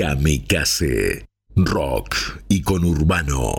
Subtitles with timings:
[0.00, 1.26] Kamikaze.
[1.56, 3.52] Rock y con urbano.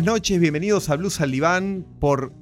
[0.00, 0.40] Buenas noches.
[0.40, 2.32] Bienvenidos a Blues al Diván por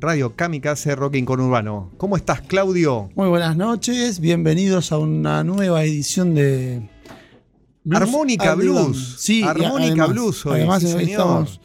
[0.00, 1.92] Radio Kamikaze Rocking con Urbano.
[1.96, 3.08] ¿Cómo estás, Claudio?
[3.14, 4.18] Muy buenas noches.
[4.18, 6.90] Bienvenidos a una nueva edición de
[7.92, 8.84] Armónica al Diván.
[8.86, 9.14] Blues.
[9.20, 10.52] Sí, Armónica además- Blues hoy.
[10.56, 11.60] Además, sí, hoy, estamos,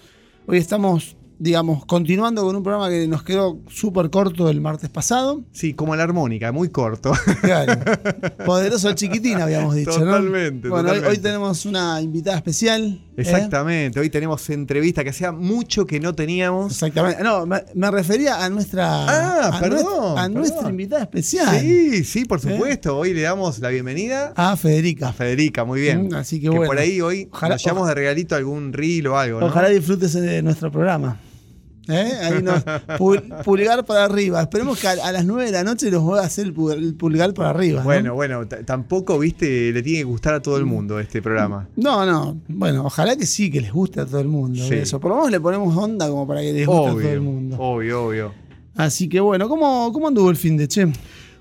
[0.45, 5.43] hoy estamos, digamos, continuando con un programa que nos quedó súper corto el martes pasado.
[5.51, 7.11] Sí, como la armónica, muy corto.
[7.41, 7.73] Claro.
[8.45, 10.05] Poderoso chiquitín, habíamos dicho, ¿no?
[10.05, 11.21] Totalmente, Bueno, hoy- Hoy, totalmente.
[11.27, 13.03] tenemos una invitada especial.
[13.19, 13.31] ¿Eh?
[13.31, 13.99] Exactamente.
[13.99, 16.71] Hoy tenemos entrevista que hacía mucho que no teníamos.
[16.73, 17.23] Exactamente.
[17.23, 18.87] No, me, me refería a nuestra.
[18.89, 20.33] Ah, a perdón, nuestra- a perdón.
[20.33, 21.59] nuestra invitada especial.
[21.59, 22.41] Sí, sí, por ¿Eh?
[22.41, 22.97] supuesto.
[22.97, 25.09] Hoy le damos la bienvenida A Federica.
[25.09, 26.07] a Federica, muy bien.
[26.09, 26.65] Mm, así que que bueno.
[26.67, 29.45] por ahí hoy Ojalá- nos llevamos de regalito algún reel o algo, ¿no?
[29.47, 31.17] Ojalá disfrutes de nuestro programa.
[31.89, 32.11] ¿Eh?
[32.21, 32.63] Ahí nos,
[32.99, 34.41] pul- pulgar para arriba.
[34.41, 36.71] Esperemos que a, a las 9 de la noche nos vuelva a hacer el, pu-
[36.71, 37.79] el pulgar para arriba.
[37.79, 37.85] ¿no?
[37.85, 41.67] Bueno, bueno, tampoco, viste, le tiene que gustar a todo el mundo este programa.
[41.75, 42.39] No, no.
[42.47, 44.63] Bueno, ojalá que sí, que les guste a todo el mundo.
[44.67, 44.75] Sí.
[44.75, 44.99] Eso.
[44.99, 47.57] Por lo menos le ponemos onda como para que les guste a todo el mundo.
[47.59, 48.33] obvio, obvio.
[48.75, 50.87] Así que bueno, ¿cómo, cómo anduvo el fin de Che?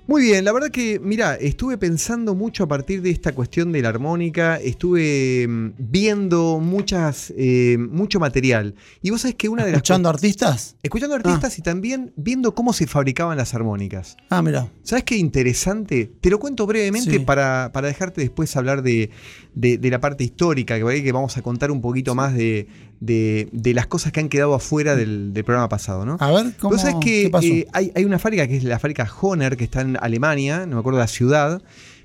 [0.09, 3.83] Muy bien, la verdad que, mira, estuve pensando mucho a partir de esta cuestión de
[3.83, 8.73] la armónica, estuve mm, viendo muchas, eh, mucho material.
[9.03, 9.77] Y vos sabés que una de las...
[9.77, 10.77] ¿Escuchando artistas?
[10.81, 14.17] Escuchando artistas y también viendo cómo se fabricaban las armónicas.
[14.31, 14.71] Ah, mira.
[14.81, 16.11] ¿Sabes qué interesante?
[16.19, 17.19] Te lo cuento brevemente Sí.
[17.19, 19.11] para, para dejarte después hablar de,
[19.55, 22.67] de- de la parte histórica, que vamos a contar un poquito más de,
[22.99, 26.17] de- de las cosas que han quedado afuera del, del programa pasado, ¿no?
[26.19, 27.47] A ver, ¿cómo que qué pasó?
[27.47, 30.75] eh, hay, hay una fábrica que es la fábrica Honer, que está en Alemania, no
[30.75, 31.61] me acuerdo la ciudad,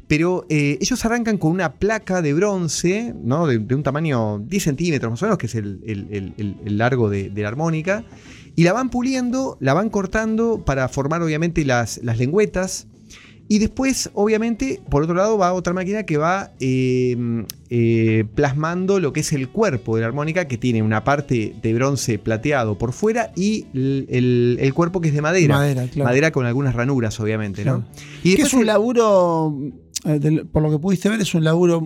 [0.06, 3.46] pero eh, ellos arrancan con una placa de bronce, ¿no?
[3.46, 6.56] De, de un tamaño 10 centímetros más o menos, que es el, el- el- el-
[6.64, 8.04] el largo de, de la armónica,
[8.56, 12.86] y la van puliendo, la van cortando para formar obviamente las, las lengüetas.
[13.46, 19.12] Y después, obviamente, por otro lado, va otra máquina que va eh, eh, plasmando lo
[19.12, 22.92] que es el cuerpo de la armónica, que tiene una parte de bronce plateado por
[22.92, 25.56] fuera y el, el- el cuerpo que es de madera.
[25.56, 26.08] Madera, claro.
[26.08, 27.84] Madera con algunas ranuras, obviamente, ¿no?
[27.84, 28.02] Claro.
[28.22, 29.58] Y que después es un el- laburo,
[30.06, 31.80] eh, por lo que pudiste ver, es un laburo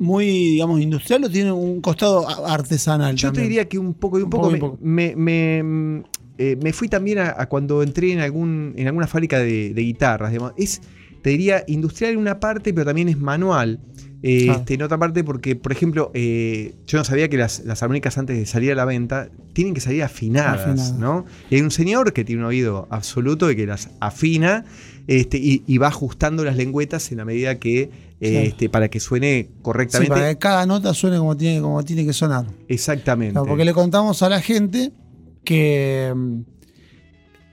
[0.00, 3.14] muy, digamos, industrial o tiene un costado artesanal.
[3.14, 4.78] Yo te diría que un poco y un Un poco, y me, poco.
[4.80, 6.02] me- me,
[6.38, 9.82] eh, me fui también a, a cuando entré en algún en alguna fábrica de, de
[9.82, 10.32] guitarras.
[10.56, 10.80] Es,
[11.24, 13.80] te diría, industrial en una parte, pero también es manual.
[14.22, 14.56] Eh, Ah.
[14.58, 18.18] este, en otra parte, porque, por ejemplo, eh, yo no sabía que las, las armónicas
[18.18, 20.92] antes de salir a la venta tienen que salir afinadas, Afinadas.
[20.98, 21.24] ¿no?
[21.50, 24.66] Y hay un señor que tiene un oído absoluto y que las afina
[25.06, 28.38] este, y, y va ajustando las lengüetas en la medida que, eh, Claro.
[28.46, 30.10] este, para que suene Sí, correctamente.
[30.14, 32.44] para que cada nota suene como tiene, como tiene que sonar.
[32.68, 33.32] Exactamente.
[33.32, 34.92] Claro, porque le contamos a la gente
[35.42, 36.40] que mm,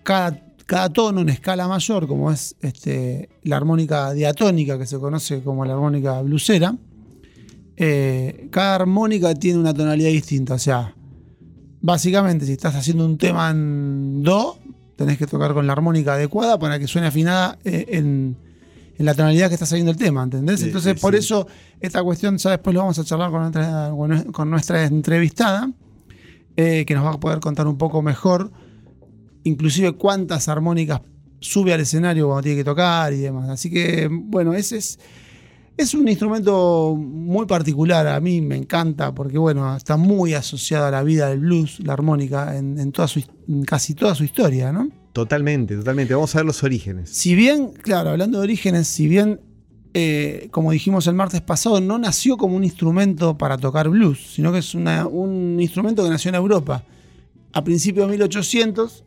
[0.03, 5.43] cada, cada tono en escala mayor, como es este, la armónica diatónica, que se conoce
[5.43, 6.73] como la armónica blusera,
[7.75, 10.53] eh, cada armónica tiene una tonalidad distinta.
[10.53, 10.95] O sea,
[11.81, 14.59] básicamente, si estás haciendo un tema en Do,
[14.95, 18.37] tenés que tocar con la armónica adecuada para que suene afinada eh, en,
[18.97, 20.61] en la tonalidad que está saliendo el tema, ¿entendés?
[20.61, 21.19] Sí, Entonces, sí, por sí.
[21.19, 21.47] eso,
[21.81, 23.91] esta cuestión ya después lo vamos a charlar con nuestra,
[24.31, 25.69] con nuestra entrevistada,
[26.55, 28.53] eh, que nos va a poder contar un poco mejor,
[29.43, 31.01] inclusive cuántas armónicas
[31.39, 33.49] sube al escenario cuando tiene que tocar y demás.
[33.49, 34.99] Así que, bueno, ese es,
[35.77, 40.91] es un instrumento muy particular, a mí me encanta, porque bueno, está muy asociado a
[40.91, 44.71] la vida del blues, la armónica, en, en toda su, en casi toda su historia,
[44.71, 44.89] ¿no?
[45.13, 46.13] Totalmente, totalmente.
[46.13, 47.09] Vamos a ver los orígenes.
[47.09, 49.41] Si bien, claro, hablando de orígenes, si bien,
[49.93, 54.51] eh, como dijimos el martes pasado, no nació como un instrumento para tocar blues, sino
[54.53, 56.83] que es una- un instrumento que nació en Europa
[57.51, 59.03] a principios de 1800,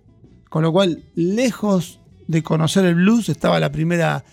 [0.54, 1.98] con lo cual, lejos
[2.28, 4.24] de conocer el blues, estaba la primera,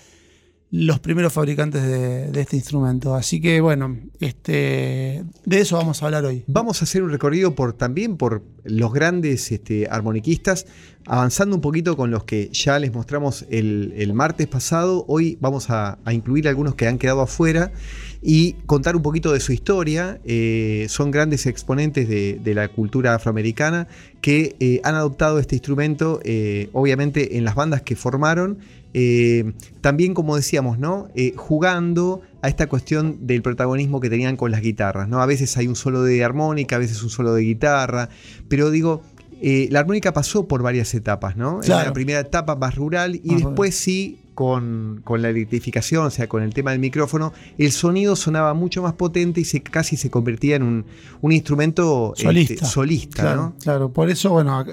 [0.71, 3.13] los primeros fabricantes de, este instrumento.
[3.13, 6.45] Así que, bueno, este, de eso vamos a hablar hoy.
[6.47, 10.65] Vamos a hacer un recorrido también por los grandes este, armoniquistas,
[11.05, 15.03] avanzando un poquito con los que ya les mostramos el, martes pasado.
[15.09, 17.73] Hoy vamos a, incluir algunos que han quedado afuera
[18.21, 20.21] y contar un poquito de su historia.
[20.23, 23.89] Eh, son grandes exponentes de, de la cultura afroamericana
[24.21, 28.59] que eh, han adoptado este instrumento, eh, obviamente en las bandas que formaron.
[28.93, 31.07] Eh, también, como decíamos, ¿no?
[31.15, 35.21] Eh, jugando a esta cuestión del protagonismo que tenían con las guitarras, ¿no?
[35.21, 38.09] A veces hay un solo de armónica, a veces un solo de guitarra,
[38.47, 39.01] pero digo,
[39.41, 41.55] eh, la armónica pasó por varias etapas, ¿no?
[41.57, 41.87] En Claro.
[41.87, 46.41] la primera etapa más rural y después sí con, con la electrificación, o sea, con
[46.41, 50.55] el tema del micrófono, el sonido sonaba mucho más potente y se, casi se convertía
[50.55, 50.85] en un,
[51.21, 52.65] un instrumento este, Solista.
[52.65, 53.55] solista, Claro, ¿no?
[53.61, 53.91] claro.
[53.93, 54.63] por eso, bueno,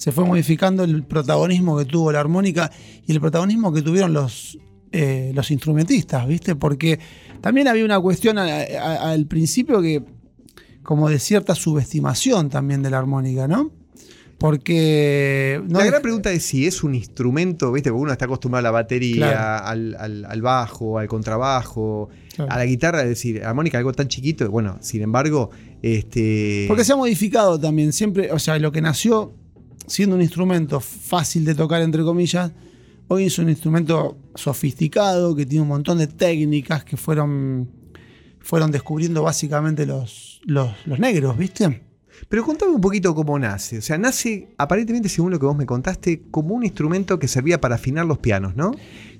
[0.00, 2.70] se fue modificando el protagonismo que tuvo la armónica
[3.06, 4.58] y el protagonismo que tuvieron los,
[4.92, 6.56] eh, los instrumentistas, ¿viste?
[6.56, 6.98] Porque
[7.42, 10.02] también había una cuestión a- a- al principio que,
[10.82, 13.72] como de cierta subestimación también de la armónica, ¿no?
[14.38, 15.60] Porque.
[15.68, 17.90] no la gran pregunta es si es un instrumento, ¿viste?
[17.90, 19.66] Porque uno está acostumbrado a la batería, Claro.
[19.66, 22.50] al, al- al bajo, al contrabajo, Claro.
[22.50, 24.50] a la guitarra, es decir, armónica, algo tan chiquito.
[24.50, 25.50] Bueno, sin embargo,
[25.82, 26.64] este.
[26.68, 29.34] Porque se ha modificado también, siempre, o sea, lo que nació
[29.90, 32.52] siendo un instrumento fácil de tocar, entre comillas,
[33.08, 37.68] hoy es un instrumento sofisticado, que tiene un montón de técnicas que fueron,
[38.40, 41.82] fueron descubriendo básicamente los, los, los negros, ¿viste?
[42.28, 43.78] Pero contame un poquito cómo nace.
[43.78, 47.60] O sea, nace, aparentemente, según lo que vos me contaste, como un instrumento que servía
[47.60, 48.72] para afinar los pianos, ¿no?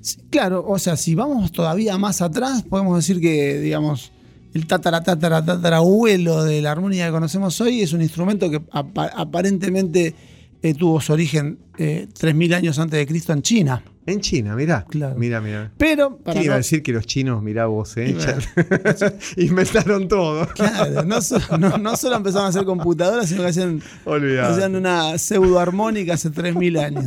[0.03, 4.13] Sí, Claro, o sea, si vamos todavía más atrás, podemos decir que, digamos,
[4.53, 8.61] el tatara, tatara, tatara abuelo de la armónica que conocemos hoy es un instrumento que
[8.71, 10.15] apa- aparentemente
[10.63, 13.83] eh, tuvo su origen eh, 3.000 años antes de Cristo en China.
[14.07, 14.85] En China, mirá.
[14.89, 15.15] Claro.
[15.17, 15.71] Mirá, mirá.
[15.77, 18.15] Pero, para ¿Quién iba a decir que los chinos, mirá vos, eh?
[18.17, 19.13] Bueno.
[19.37, 20.49] Inventaron todo.
[20.49, 23.81] Claro, no, so- no- no solo empezaron a hacer computadoras, sino que hacían,
[24.43, 27.05] hacían una pseudoarmónica hace 3.000 años.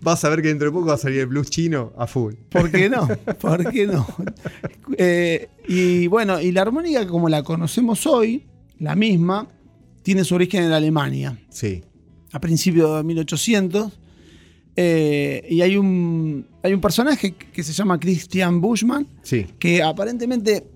[0.00, 2.34] Vas a ver que dentro de poco va a salir el blues chino a full.
[2.50, 3.06] ¿Por qué no?
[3.40, 4.06] ¿Por qué no?
[4.98, 8.46] Eh, y bueno, y la armónica como la conocemos hoy,
[8.78, 9.48] la misma,
[10.02, 11.82] tiene su origen en Alemania, Sí.
[12.36, 13.92] A principios de 1800.
[14.78, 19.46] eh, y hay un, hay un personaje que se llama Christian Buschmann, Sí.
[19.58, 20.66] que aparentemente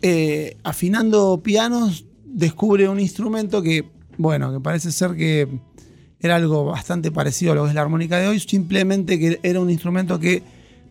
[0.00, 3.84] eh, afinando pianos descubre un instrumento que,
[4.16, 5.48] bueno, que parece ser que
[6.20, 9.58] era algo bastante parecido a lo que es la armónica de hoy, simplemente que era
[9.60, 10.42] un instrumento que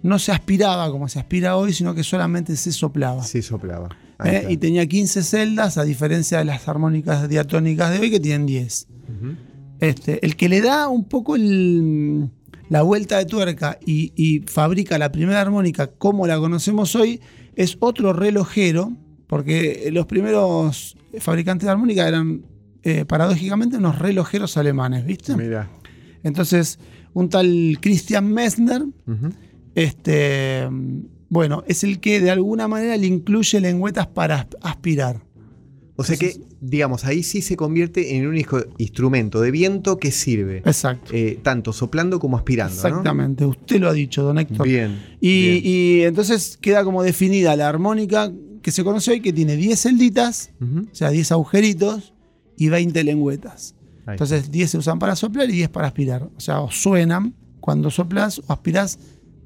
[0.03, 3.23] no se aspiraba como se aspira hoy, sino que solamente se soplaba.
[3.23, 3.89] Soplaba.
[4.25, 4.45] ¿eh?
[4.49, 8.87] Y tenía 15 celdas, a diferencia de las armónicas diatónicas de hoy, que tienen 10.
[9.07, 9.35] Ujú.
[9.79, 12.29] Este, el que le da un poco el-
[12.69, 17.21] la vuelta de tuerca y, y fabrica la primera armónica como la conocemos hoy
[17.55, 18.91] es otro relojero,
[19.27, 22.43] porque los primeros fabricantes de armónica eran
[22.83, 25.35] eh, paradójicamente unos relojeros alemanes, ¿viste?
[25.35, 25.69] Mirá.
[26.23, 26.79] Entonces,
[27.13, 28.83] un tal Christian Messner,
[29.75, 30.67] este,
[31.29, 35.21] bueno, es el que de alguna manera le incluye lengüetas para asp- aspirar.
[35.99, 38.37] O sea que, digamos, ahí sí se convierte en un
[38.77, 40.57] instrumento de viento que sirve.
[40.57, 41.11] Exacto.
[41.11, 42.75] eh, tanto soplando como aspirando.
[42.75, 42.87] ¿no?
[42.87, 44.67] Exactamente, usted lo ha dicho, don Héctor.
[44.67, 45.01] Bien.
[45.19, 45.61] Y, bien.
[45.63, 50.51] y entonces queda como definida la armónica que se conoce hoy, que tiene 10 celditas,
[50.61, 52.13] o sea, 10 agujeritos
[52.57, 53.75] y 20 lengüetas.
[54.05, 56.29] Ahí Entonces 10 se usan para soplar y 10 para aspirar.
[56.35, 58.99] O sea, o suenan cuando soplas o aspiras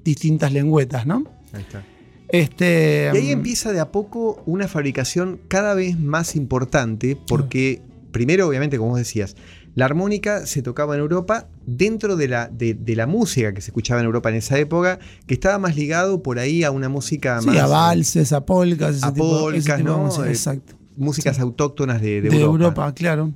[0.04, 1.24] distintas lengüetas, ¿no?
[1.54, 1.84] ahí está.
[2.32, 7.82] Este, Y ahí mm, empieza de a poco una fabricación cada vez más importante porque,
[8.12, 9.36] primero, obviamente, como vos decías,
[9.76, 13.70] la armónica se tocaba en Europa dentro de la, de, de la música que se
[13.72, 17.40] escuchaba en Europa en esa época, que estaba más ligado por ahí a una música
[17.42, 17.58] sí, más...
[17.58, 19.98] a valses, a polcas, ese a tipo, ese polcas, de ¿no?
[20.00, 20.74] música, Eh, Exacto.
[20.98, 22.54] músicas autóctonas de, de de Europa.
[22.66, 22.94] Europa.
[22.94, 23.32] claro.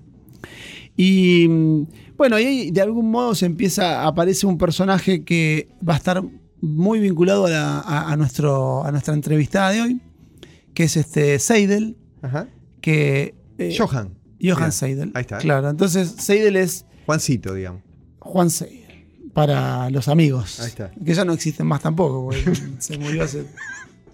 [0.98, 1.88] Y mm,
[2.18, 6.24] bueno, ahí de algún modo se empieza, aparece un personaje que va a estar
[6.66, 10.02] muy vinculado a, la- a- a nuestro, a nuestra entrevistada de hoy,
[10.74, 12.48] que es este Seidel, Ajá.
[12.82, 13.36] que...
[13.58, 14.18] eh, Johan.
[14.42, 15.12] Johann Mirá, Seidel.
[15.16, 15.38] ahí está.
[15.38, 17.82] Claro, entonces Seidel es Juancito, digamos.
[18.20, 20.60] Juan Seidel, para los amigos.
[20.60, 20.92] Ahí está.
[20.92, 22.44] Que ya no existen más tampoco, porque
[22.80, 23.46] se murió hace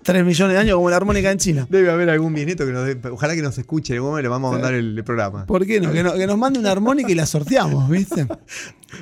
[0.04, 1.68] 3 millones de años como la armónica en China.
[1.70, 4.74] Debe haber algún bisnieto que nos dé- ojalá que nos escuche le vamos a mandar
[4.74, 5.46] el, el programa.
[5.46, 5.92] ¿Por qué no?
[5.92, 8.28] Que, no- que nos mande una armónica y la sorteamos, ¿viste?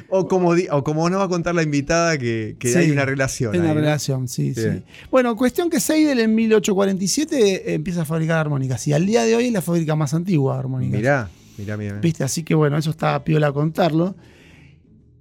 [0.10, 3.06] O como, o como nos va a contar la invitada que, que Sí, hay una
[3.06, 3.54] relación.
[3.54, 3.82] Hay una ahí, ¿no?
[3.82, 4.84] relación, sí, sí.
[5.10, 9.48] Bueno, cuestión que Seidel en 1847 empieza a fabricar armónicas y al día de hoy
[9.48, 11.00] es la fábrica más antigua de armónicas.
[11.00, 11.96] Mirá, mirá, mirá.
[12.02, 12.24] ¿Viste?
[12.24, 14.16] Así que bueno, eso está piola contarlo.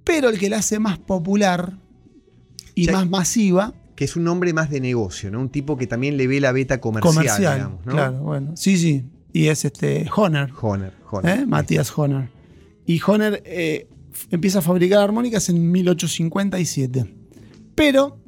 [0.05, 1.73] Pero el que la hace más popular
[2.75, 5.41] y Ya- más masiva, Que es un hombre más de negocio, ¿no?
[5.41, 7.55] Un tipo que también le ve la beta comercial, comercial.
[7.57, 7.93] digamos, ¿no?
[7.93, 8.57] Claro, bueno.
[8.57, 9.05] Sí, sí.
[9.33, 11.41] Y es este Honor, Honer, Honer.
[11.41, 11.47] ¿eh?
[11.47, 12.29] Matías Honor.
[12.87, 13.89] Y Honor eh,
[14.31, 17.13] empieza a fabricar armónicas en 1857.
[17.75, 18.21] Pero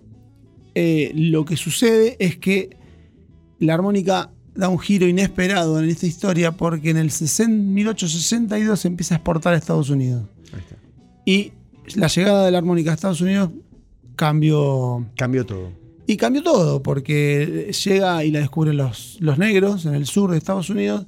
[0.74, 2.76] eh, lo que sucede es que
[3.60, 8.88] la armónica da un giro inesperado en esta historia porque en el 60 1862 se
[8.88, 10.24] empieza a exportar a Estados Unidos.
[10.52, 10.76] Ahí está.
[11.24, 11.52] Y
[11.94, 13.50] la llegada de la armónica a Estados Unidos
[14.20, 15.06] cambió.
[15.16, 15.70] Cambió todo.
[16.06, 20.36] Y cambió todo, porque llega y la descubren los, los negros en el sur de
[20.38, 21.06] Estados Unidos.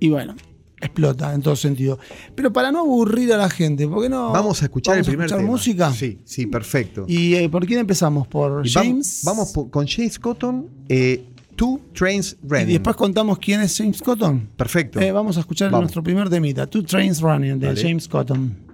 [0.00, 0.34] Y bueno,
[0.80, 1.98] explota en todo sentido.
[2.34, 4.32] Pero para no aburrir a la gente, ¿por qué no?
[4.32, 5.42] Vamos a escuchar el primer tema.
[5.42, 5.92] música?
[5.92, 7.04] Sí, sí, perfecto.
[7.06, 8.26] ¿Y eh, por quién empezamos?
[8.26, 9.20] ¿Por Y James?
[9.24, 12.66] Vamos, con James Cotton, eh, Two Trains Y Running.
[12.68, 14.48] después contamos quién es James Cotton.
[14.56, 14.98] Perfecto.
[14.98, 15.82] Eh, vamos a escuchar Vamos.
[15.84, 17.76] nuestro primer temita, Two Trains Running, de.
[17.76, 18.71] James Cotton.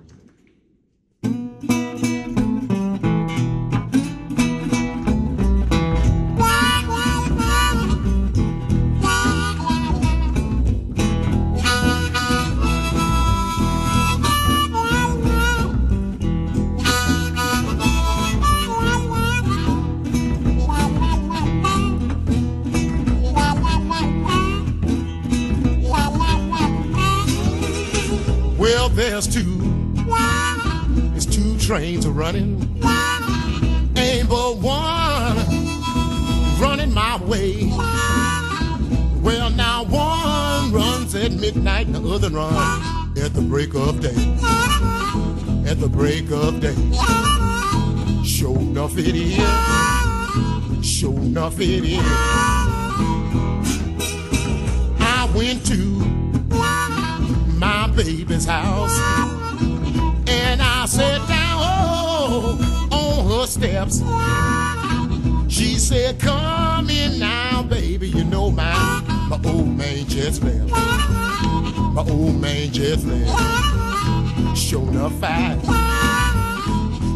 [28.99, 29.95] There's two.
[31.13, 32.61] There's two trains running.
[33.97, 35.37] Ain't but one
[36.61, 37.71] running my way.
[39.23, 44.17] Well, now one runs at midnight and the other runs at the break of day.
[45.71, 46.75] At the break of day.
[48.25, 49.37] Sure enough it is.
[50.85, 52.01] Sure enough it is.
[55.01, 56.28] I went to
[57.99, 58.97] baby's house.
[60.29, 64.03] And I sat down oh, on her steps.
[65.53, 68.09] She said, Come in now, baby.
[68.09, 70.71] You know my, my old man just left.
[70.71, 74.57] My old man just left.
[74.57, 75.59] Sure enough, I,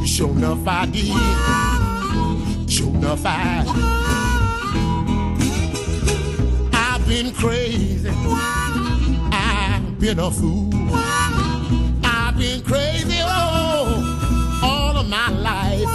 [0.04, 2.68] sure enough, I did.
[2.68, 3.64] Sure enough, I,
[6.72, 8.10] I've been crazy.
[9.32, 10.71] I've been a fool.
[12.42, 15.86] Been crazy oh, all of my life.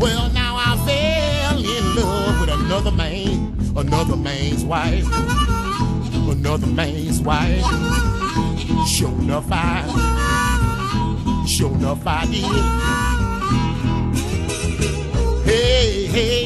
[0.00, 5.04] Well, now I fell in love with another man, another man's wife,
[6.26, 7.62] another man's wife.
[8.88, 9.84] Sure enough, I,
[11.46, 12.44] sure enough, I did.
[15.44, 16.44] Hey, hey,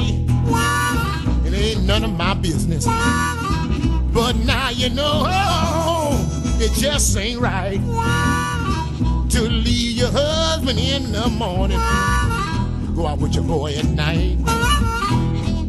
[1.47, 2.87] it ain't none of my business.
[2.87, 7.81] But now you know oh, it just ain't right
[9.35, 11.81] to leave your husband in the morning.
[12.95, 14.39] Go out with your boy at night,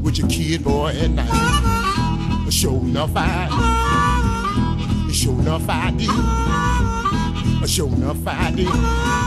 [0.03, 2.51] with your kid boy at night.
[2.51, 3.49] Sure enough, I,
[5.11, 7.67] sure enough, I do.
[7.67, 9.24] Sure enough, I do.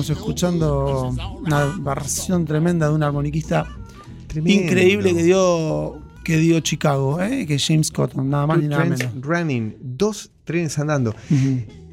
[0.00, 3.66] Estábamos escuchando una versión tremenda de un armoniquista
[4.26, 4.62] Tremendo.
[4.62, 7.46] increíble que dio, que dio Chicago, ¿eh?
[7.46, 9.06] que es James Cotton, nada más Two ni nada menos.
[9.20, 11.14] running, dos trenes andando.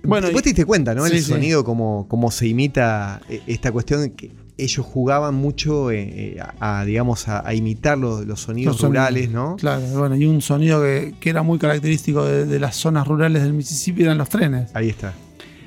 [0.03, 1.05] Bueno, Vos te diste cuenta, ¿no?
[1.05, 1.31] Sí, el sí.
[1.31, 6.79] sonido, como, como se imita eh, esta cuestión que ellos jugaban mucho eh, eh, a,
[6.79, 9.05] a, digamos, a, a imitar los, los sonidos Los sonidos.
[9.10, 9.55] rurales, ¿no?
[9.58, 13.43] Claro, bueno, y un sonido que, que era muy característico de, de las zonas rurales
[13.43, 14.72] del Mississippi eran los trenes.
[14.75, 15.13] Ahí está.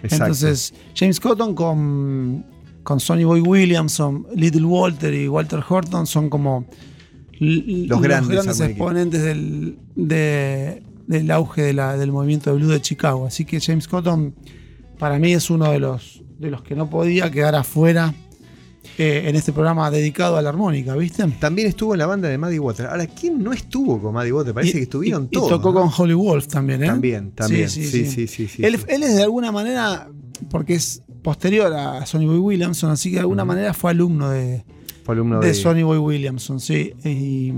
[0.05, 0.25] Exacto.
[0.25, 2.45] Entonces, James Cotton con,
[2.83, 6.67] con Sonny Boy Williamson, Little Walter y Walter Horton son como
[7.89, 8.37] Los grandes
[8.71, 13.27] exponentes del, de- del auge de la- del movimiento de blues de Chicago.
[13.27, 14.35] Así que James Cotton
[14.99, 18.15] para mí es uno de los, de los que no podía quedar afuera
[18.99, 21.25] eh, en este programa dedicado a la armónica, ¿viste?
[21.41, 22.87] También estuvo en la banda de Maddie Water.
[22.87, 24.55] Ahora, ¿quién no estuvo con Maddie Water?
[24.55, 25.49] Parece Y- que estuvieron y- todos.
[25.49, 25.81] Y tocó ¿no?
[25.81, 26.87] con Holly Wolf también, ¿eh?
[26.87, 27.69] También, también.
[27.69, 28.27] Sí, sí, sí.
[28.27, 28.87] sí, sí, él, es
[29.17, 30.09] de alguna manera,
[30.51, 34.65] porque es posterior a Sonny Boy Williamson, así que de alguna manera fue alumno de,
[35.05, 36.93] Fue alumno de de, Sonny Boy Williamson, sí.
[37.05, 37.53] Y,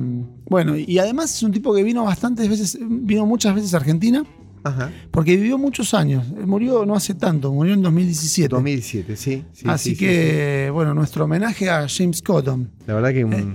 [0.48, 4.24] bueno, y además es un tipo que vino bastantes veces, vino muchas veces a Argentina,
[4.68, 4.90] Ajá.
[5.10, 6.26] porque vivió muchos años.
[6.28, 8.48] Murió no hace tanto, murió en 2017.
[8.48, 9.44] 2017, sí.
[9.52, 12.70] sí, así sí, sí, que, bueno, nuestro homenaje a James Cotton.
[12.86, 13.46] La verdad que un- Eh,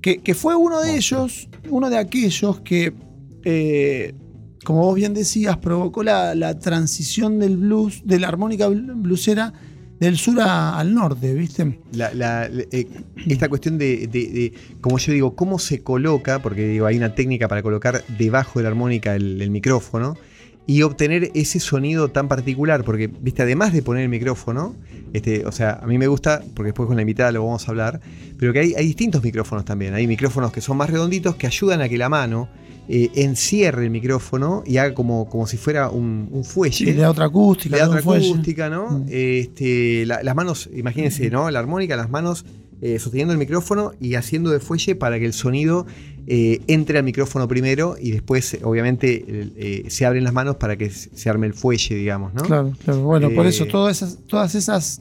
[0.00, 2.92] que, que fue uno de ellos, uno de aquellos que,
[3.44, 4.14] eh,
[4.64, 9.52] como vos bien decías, provocó la, la transición del blues, de la armónica bl- bluesera
[9.98, 11.80] del sur a- al norte, ¿viste?
[11.92, 12.86] la- la- la- eh,
[13.28, 17.14] esta cuestión de, de- de, como yo digo, cómo se coloca, porque digo, hay una
[17.14, 20.16] técnica para colocar debajo de la armónica el, el micrófono
[20.66, 24.74] y obtener ese sonido tan particular, porque, viste, además de poner el micrófono,
[25.12, 27.70] este, o sea, a mí me gusta, porque después con la invitada lo vamos a
[27.70, 28.00] hablar,
[28.38, 31.80] pero que hay, hay distintos micrófonos también, hay micrófonos que son más redonditos que ayudan
[31.82, 32.48] a que la mano
[32.88, 36.76] eh, encierre el micrófono y haga como, como si fuera un, un fuelle.
[36.76, 38.28] Sí, le da otra acústica, Le da otra fuelle.
[38.28, 38.90] acústica, ¿no?
[38.90, 39.04] Mm.
[39.08, 41.50] Este, la- las manos, imagínense, ¿no?
[41.50, 42.44] La armónica, las manos
[42.82, 45.86] eh, sosteniendo el micrófono y haciendo de fuelle para que el sonido
[46.26, 49.24] eh, entre al micrófono primero y después, obviamente,
[49.56, 52.42] eh, se abren las manos para que se arme el fuelle, digamos, ¿no?
[52.42, 53.00] Claro, claro.
[53.02, 55.00] Bueno, por eso todas esas, todas esas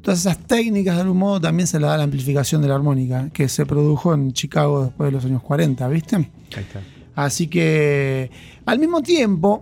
[0.00, 3.28] todas esas técnicas de algún modo también se le da la amplificación de la armónica,
[3.30, 6.16] que se produjo en Chicago después de los años 40, ¿viste?
[6.16, 6.24] Ahí
[6.56, 6.80] está.
[7.14, 8.30] Así que
[8.64, 9.60] al mismo tiempo,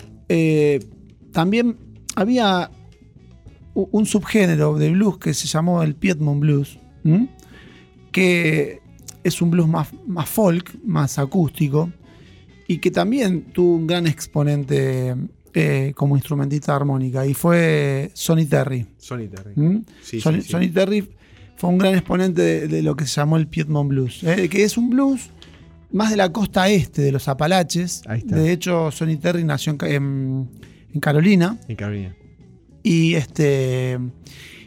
[1.33, 1.77] también
[2.15, 2.71] había
[3.75, 7.29] un subgénero de blues que se llamó el Piedmont Blues, ¿m?
[8.13, 8.81] que
[9.25, 11.91] es un blues más, más folk, más acústico,
[12.67, 15.15] y que también tuvo un gran exponente
[15.55, 18.87] eh, como instrumentista armónica, y fue Sonny Terry.
[18.99, 19.55] Sonny Terry.
[20.03, 20.51] Sí, Sonny, sí, sí.
[20.53, 21.09] Sonny Terry
[21.57, 24.49] fue un gran exponente de, de lo que se llamó el Piedmont Blues, ¿eh?
[24.49, 25.31] que es un blues
[25.91, 28.03] más de la costa este de los Apalaches.
[28.07, 28.37] Ahí está.
[28.37, 30.49] De hecho, Sonny Terry nació en-
[30.93, 32.15] en Carolina En Carolina.
[32.83, 33.99] y este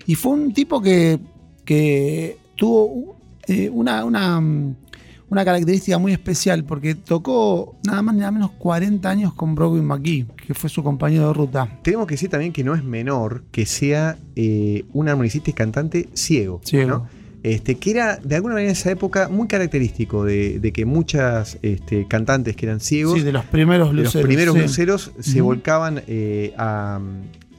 [0.07, 1.19] y fue un tipo que,
[1.71, 3.15] que tuvo
[3.47, 4.43] eh, una, una,
[5.29, 9.81] una característica muy especial porque tocó nada más ni nada menos 40 años con Broadway
[9.81, 11.79] McGee, que fue su compañero de ruta.
[11.81, 16.09] Tenemos que decir también que no es menor que sea eh, un armonicista y cantante
[16.13, 16.59] ciego.
[16.65, 16.89] Ciego.
[16.89, 17.07] ¿no?
[17.41, 21.57] Este, que era de alguna manera en esa época muy característico de, de que muchas
[21.61, 24.59] este, cantantes que eran ciegos, Sí, de los primeros de los primeros sí.
[24.59, 26.99] bluseros, se volcaban eh, a,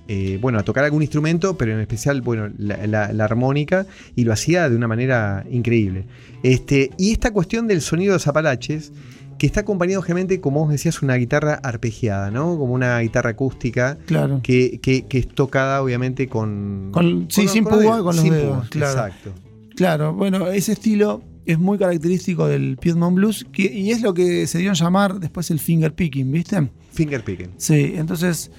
[0.09, 3.87] eh, bueno, a tocar algún instrumento, pero en especial bueno, la, la- la armónica,
[4.17, 6.05] y lo hacía de una manera increíble.
[6.43, 8.93] Este, y esta cuestión del sonido de los apalaches,
[9.39, 12.57] que está acompañado generalmente, como vos decías, una guitarra arpegiada, ¿no?
[12.59, 13.99] Como una guitarra acústica.
[14.07, 14.41] Claro.
[14.43, 16.91] Que, que- que es tocada obviamente con...
[16.93, 18.93] Con- sí, sin púa, con los sin dedos, púa, claro.
[18.93, 19.33] Exacto.
[19.75, 24.47] Claro, bueno, ese estilo es muy característico del Piedmont Blues que- y es lo que
[24.47, 26.69] se dio a llamar después el finger picking, ¿viste?
[26.93, 27.49] Finger picking.
[27.57, 28.53] Sí, entonces,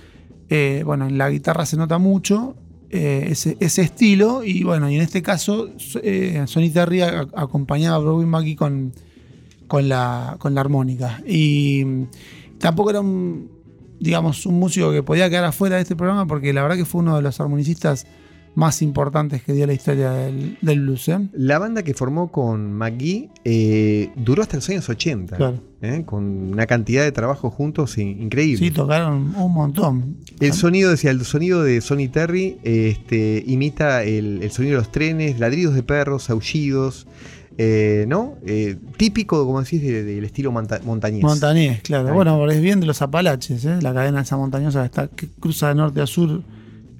[0.50, 2.56] eh, bueno, en la guitarra se nota mucho
[2.90, 5.70] eh, ese, estilo y bueno, y en este caso
[6.04, 8.94] eh, Sonny Terry acompañaba a Broadway McGee con,
[9.68, 11.22] con, la, con la armónica.
[11.26, 12.04] Y mm,
[12.60, 13.50] tampoco era un,
[14.00, 17.02] digamos, un músico que podía quedar afuera de este programa porque la verdad que fue
[17.02, 18.06] uno de los armonicistas
[18.56, 21.08] más importantes que dio la historia del, del blues.
[21.10, 21.20] ¿eh?
[21.34, 25.60] La banda que formó con McGee eh, duró hasta los años 80, Claro.
[25.82, 26.04] ¿eh?
[26.06, 28.58] con una cantidad de trabajo juntos in- increíble.
[28.66, 30.18] Sí, tocaron un montón.
[30.40, 34.92] El sonido, decía, el sonido de Sonny Terry este, imita el, el sonido de los
[34.92, 37.08] trenes, ladridos de perros, aullidos,
[37.58, 38.36] eh, ¿no?
[38.46, 41.22] Eh, típico, como decís, de- del estilo monta- montañés.
[41.24, 42.08] Montañés, claro.
[42.10, 42.14] Ahí.
[42.14, 43.80] Bueno, es bien de los Apalaches, ¿eh?
[43.82, 46.42] la cadena esa montañosa que, está, que cruza de norte a sur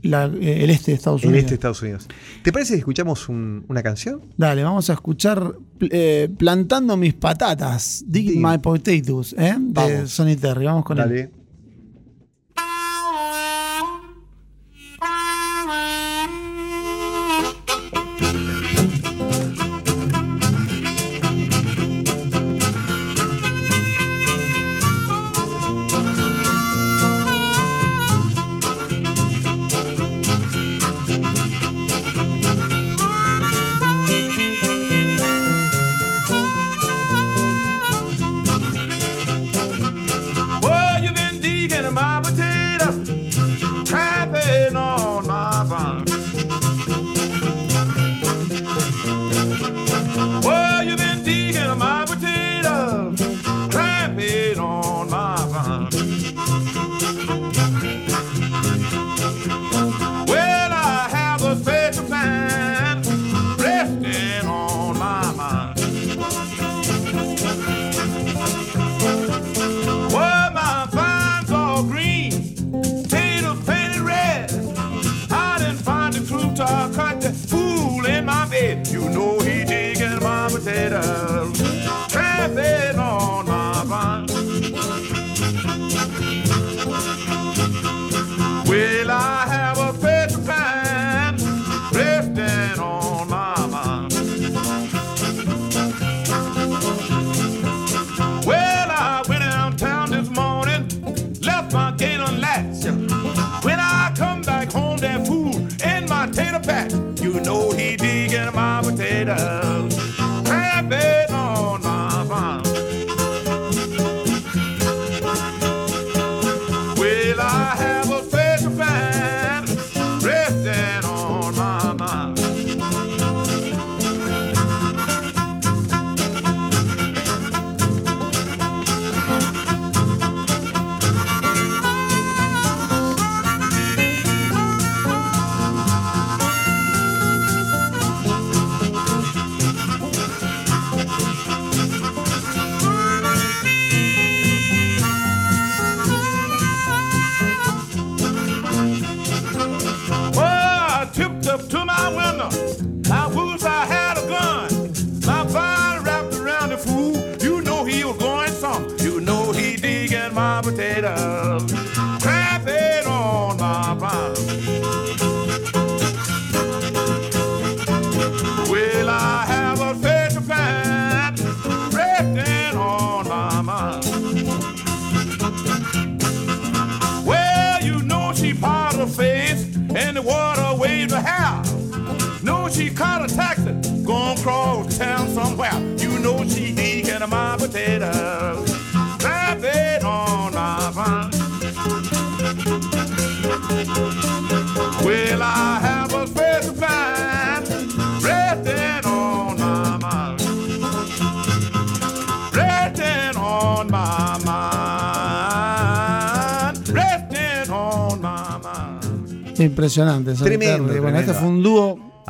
[0.04, 1.40] la- eh, el este de Estados Unidos.
[1.40, 2.08] este de Estados Unidos.
[2.44, 4.22] ¿Te parece que escuchamos un- una canción?
[4.38, 8.38] Dale, vamos a escuchar eh, Plantando mis patatas, Dig.
[8.38, 9.56] My Potatoes, ¿eh?
[9.58, 10.10] de Vamos.
[10.12, 10.66] Sonny Terry.
[10.66, 11.04] Vamos con él.
[11.10, 11.22] Dale.
[11.22, 11.32] Well,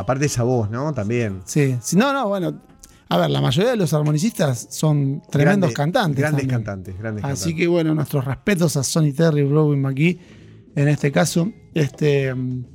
[0.04, 0.94] Aparte esa voz, ¿no?
[0.94, 1.42] También.
[1.46, 1.76] Sí.
[1.82, 1.96] sí.
[1.96, 2.62] No, no, bueno.
[3.10, 6.18] A ver, la mayoría de los armonicistas son tremendos Grandes- cantantes.
[6.20, 6.50] Grandes también.
[6.64, 7.56] cantantes, grandes Así cantantes.
[7.58, 10.20] que bueno, nuestros respetos a Sonny Terry y Robin McGee
[10.76, 11.52] en este caso.
[11.76, 12.66] Este, mm,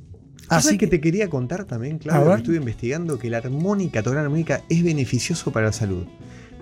[0.47, 4.61] Así que que te quería contar también, claro, estuve investigando que la armónica, tocar armónica
[4.69, 6.05] es beneficioso para la salud.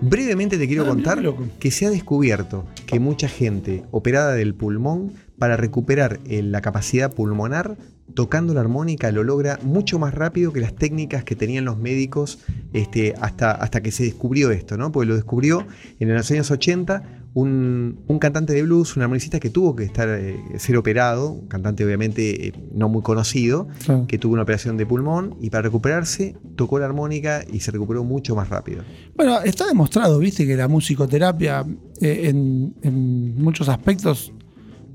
[0.00, 1.22] Brevemente te quiero Ah, contar
[1.58, 7.12] que se ha descubierto que mucha gente operada del pulmón para recuperar eh, la capacidad
[7.12, 7.76] pulmonar
[8.14, 12.38] tocando la armónica lo logra mucho más rápido que las técnicas que tenían los médicos
[12.72, 14.90] este, hasta, hasta que se descubrió esto, ¿no?
[14.92, 15.66] Porque lo descubrió
[16.00, 20.08] en los años 80 un, un cantante de blues, un armonicista que tuvo que estar,
[20.08, 23.68] eh, ser operado, un cantante obviamente eh, no muy conocido,
[24.08, 28.02] que tuvo una operación de pulmón y para recuperarse tocó la armónica y se recuperó
[28.02, 28.82] mucho más rápido.
[29.14, 31.64] Bueno, está demostrado, viste, que la musicoterapia
[32.00, 34.32] eh, en, en muchos aspectos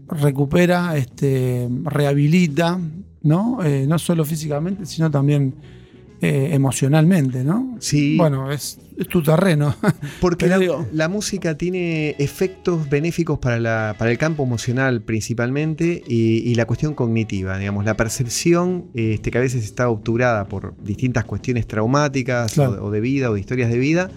[0.09, 2.77] recupera, este, rehabilita,
[3.21, 3.59] ¿no?
[3.87, 5.55] No solo físicamente, sino también
[6.23, 7.75] eh, emocionalmente, ¿no?
[7.79, 8.15] Sí.
[8.17, 9.75] Bueno, es, es tu terreno.
[10.21, 16.37] Porque Pero la, música tiene efectos benéficos para, la- para el campo emocional principalmente y,
[16.49, 21.25] y la cuestión cognitiva, digamos, la percepción este, que a veces está obturada por distintas
[21.25, 22.83] cuestiones traumáticas Claro.
[22.83, 24.09] o, o de vida o de historias de vida.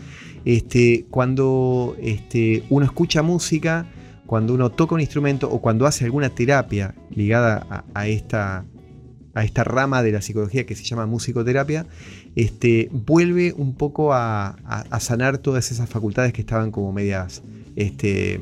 [0.45, 3.87] Este, cuando este, uno escucha música,
[4.27, 8.65] cuando uno toca un instrumento o cuando hace alguna terapia ligada a, a esta,
[9.37, 11.87] a esta rama de la psicología que se llama musicoterapia,
[12.35, 17.43] este, vuelve un poco a, a- a sanar todas esas facultades que estaban como medias
[17.77, 18.41] este,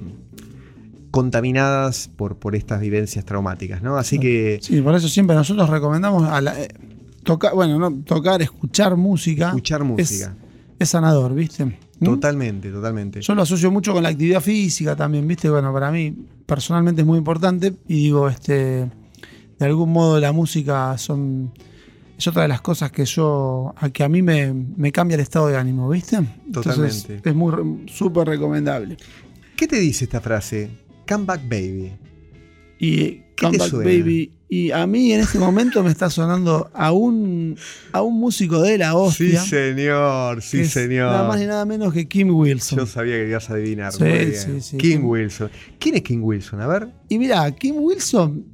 [1.11, 3.97] contaminadas por, por estas vivencias traumáticas, ¿no?
[3.97, 6.69] Así que Sí, por eso siempre nosotros recomendamos a la- eh,
[7.23, 9.49] tocar, bueno, no, tocar, escuchar música.
[9.49, 10.35] escuchar es- música.
[10.79, 11.65] Es, sanador, ¿viste?
[11.65, 12.05] ¿Mm?
[12.05, 13.21] Totalmente, totalmente.
[13.21, 15.49] Yo lo asocio mucho con la actividad física también, ¿viste?
[15.49, 16.15] Bueno, para mí
[16.47, 18.91] personalmente es muy importante y digo, este,
[19.59, 21.53] de algún modo la música son
[22.17, 25.21] es otra de las cosas que yo, a que a mí me, me cambia el
[25.21, 26.17] estado de ánimo, ¿viste?
[26.17, 27.29] Entonces, Totalmente.
[27.29, 28.97] es muy súper recomendable.
[29.57, 30.71] ¿Qué te dice esta frase?
[31.09, 31.93] Come back, baby.
[32.79, 33.91] Y ¿Qué Come Back suena?
[33.91, 34.31] Baby.
[34.49, 37.57] Y a mí en este momento me está sonando a un,
[37.91, 39.41] a un músico de la hostia.
[39.43, 42.79] señor, que es Nada más ni nada menos que Kim Wilson.
[42.79, 43.93] Yo sabía que ibas a adivinar.
[43.93, 44.05] Sí,
[44.37, 44.77] sí, sí.
[44.77, 45.51] Kim- Wilson.
[45.81, 46.61] ¿Quién es King Wilson?
[46.61, 46.89] A ver.
[47.09, 48.45] Y mira, Kim Wilson,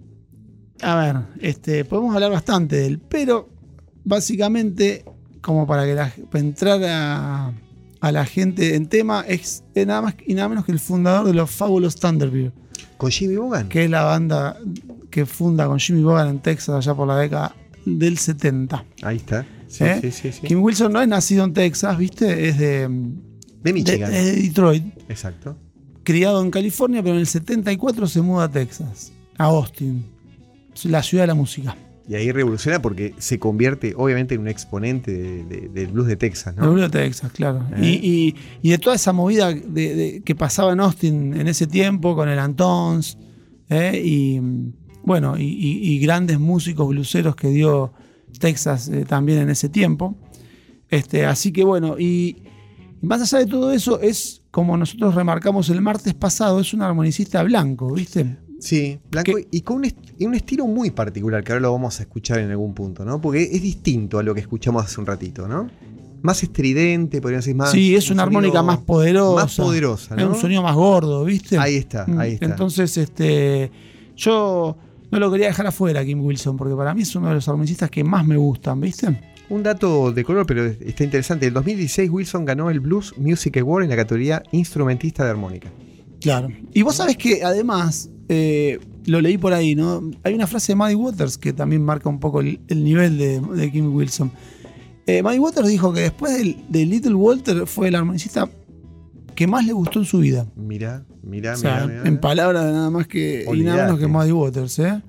[0.82, 3.48] a ver, este, podemos hablar bastante de él, pero
[4.04, 5.04] básicamente,
[5.40, 7.52] como para que la- para entrar a,
[8.00, 11.34] a la gente en tema, es nada más y nada menos que el fundador de
[11.34, 12.52] los Fabulous Thunderbirds,
[12.96, 13.68] ¿Con Jimmy Bogan?
[13.68, 14.58] que es la banda
[15.10, 17.54] que funda con Jimmy Bogan en Texas allá por la década
[17.86, 18.84] del 70.
[19.02, 19.46] Ahí está.
[19.68, 19.98] Sí, ¿eh?
[20.02, 20.46] sí, sí, sí.
[20.46, 22.48] Kim Wilson no es nacido en Texas, ¿viste?
[22.48, 22.88] Es de, De
[23.62, 24.12] de, Michigan.
[24.12, 25.56] es de Detroit, Exacto.
[26.02, 30.04] criado en California, pero en el 74 se muda a Texas, a Austin,
[30.84, 31.76] la ciudad de la música.
[32.08, 36.16] Y ahí revoluciona porque se convierte, obviamente, en un exponente de- de- del blues de
[36.16, 36.72] Texas, El ¿no?
[36.72, 37.64] blues de Texas, claro.
[37.76, 37.86] ¿Eh?
[37.86, 42.16] Y, y- y de toda esa movida de- que pasaba en Austin en ese tiempo,
[42.16, 43.16] con el Antons,
[43.68, 44.00] ¿eh?
[44.04, 44.40] y
[45.04, 47.92] bueno, y, grandes músicos bluseros que dio
[48.40, 50.16] Texas eh, también en ese tiempo.
[50.88, 52.42] Este, así que bueno, y,
[53.00, 56.82] y más allá de todo eso, es como nosotros remarcamos el martes pasado, es un
[56.82, 58.36] armonicista blanco, ¿viste?
[58.60, 61.98] Sí, blanco y con un, est- y un estilo muy particular que ahora lo vamos
[61.98, 63.20] a escuchar en algún punto, ¿no?
[63.20, 65.68] Porque es distinto a lo que escuchamos hace un ratito, ¿no?
[66.22, 67.70] Más estridente, podríamos decir más.
[67.72, 69.42] sí, es un una armónica más poderosa.
[69.44, 70.30] Más poderosa, Es ¿no?
[70.34, 71.56] un sonido más gordo, ¿viste?
[71.58, 72.44] Ahí está, Mm, ahí está.
[72.46, 73.70] Entonces, este,
[74.16, 74.76] yo
[75.10, 77.90] no lo quería dejar afuera, Kim Wilson, porque para mí es uno de los armonicistas
[77.90, 79.18] que más me gustan, ¿viste?
[79.48, 81.46] Un dato de color, pero está interesante.
[81.46, 85.70] En 2016 Wilson ganó el Blues Music Award en la categoría instrumentista de armónica.
[86.20, 86.48] Claro.
[86.74, 90.08] Y vos sabés que además, eh, lo leí por ahí, ¿no?
[90.22, 93.40] Hay una frase de Muddy Waters que también marca un poco el, el nivel de,
[93.40, 94.30] de Kim Wilson.
[95.06, 96.32] Eh, Muddy Waters dijo que después
[96.68, 98.48] de Little Walter fue el armonicista
[99.34, 100.46] que más le gustó en su vida.
[100.54, 102.08] Mirá, mirá, O sea, mirá, mirá.
[102.08, 104.06] en palabras de nada más que y nada menos que Olvidate.
[104.06, 105.02] Muddy Waters, ¿eh?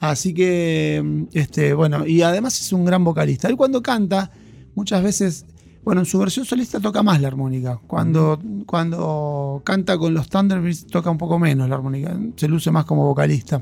[0.00, 3.48] Así que, este, bueno, y además es un gran vocalista.
[3.48, 4.30] Él cuando canta,
[4.74, 5.44] muchas veces,
[5.84, 7.78] bueno, en su versión solista toca más la armónica.
[7.86, 12.16] Cuando, cuando canta con los Thunderbirds toca un poco menos la armónica.
[12.36, 13.60] Se luce más como vocalista.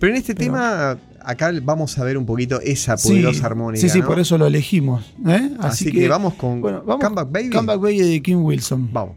[0.00, 3.80] Pero en este Pero- tema, acá vamos a ver un poquito esa poderosa sí, armónica.
[3.80, 4.06] Sí, sí, ¿no?
[4.06, 5.14] por eso lo elegimos.
[5.26, 5.50] ¿eh?
[5.60, 7.50] Así, que, vamos con bueno, vamos, Come Back Baby.
[7.50, 8.90] Come Back Baby de Kim Wilson.
[8.92, 9.16] Vamos.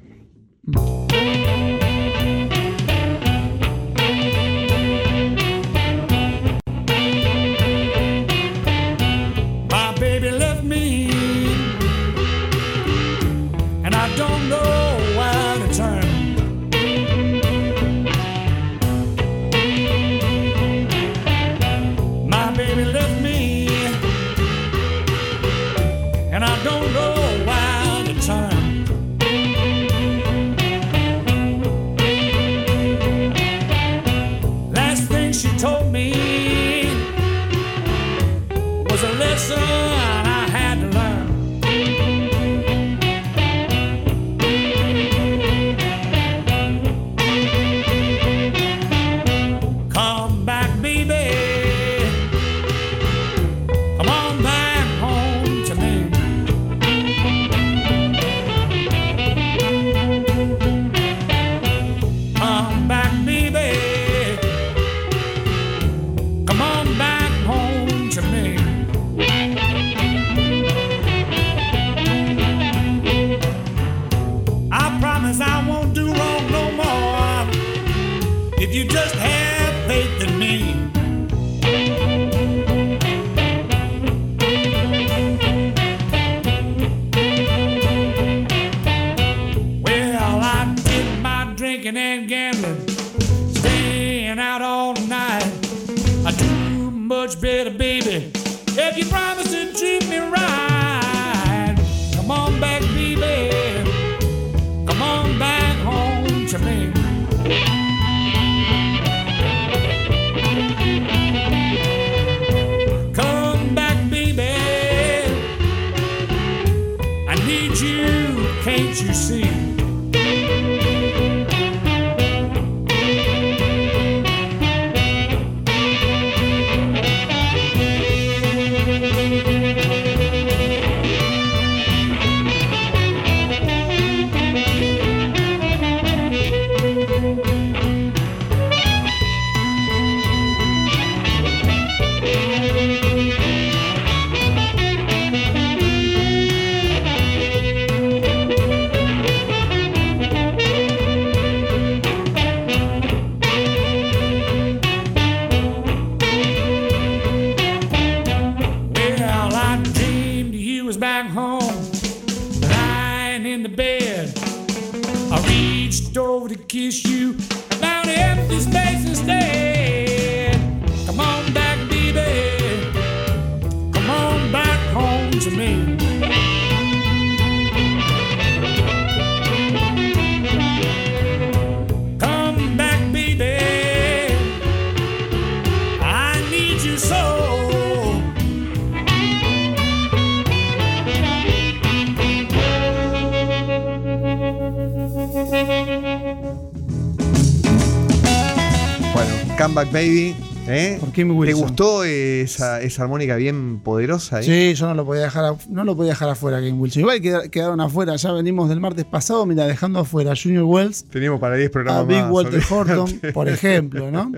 [201.13, 201.23] ¿Eh?
[201.25, 204.37] Kim ¿Te gustó esa, esa armónica bien poderosa?
[204.37, 204.45] ahí?
[204.45, 207.01] Sí, yo no lo podía dejar, no lo podía dejar afuera, King Wilson.
[207.01, 211.05] Igual queda- quedaron afuera, ya venimos del martes pasado, mira, dejando afuera a Junior Wells,
[211.05, 212.73] Teníamos para 10 programas a Big más, Walter olvidate.
[212.73, 214.31] Horton, por ejemplo, ¿no?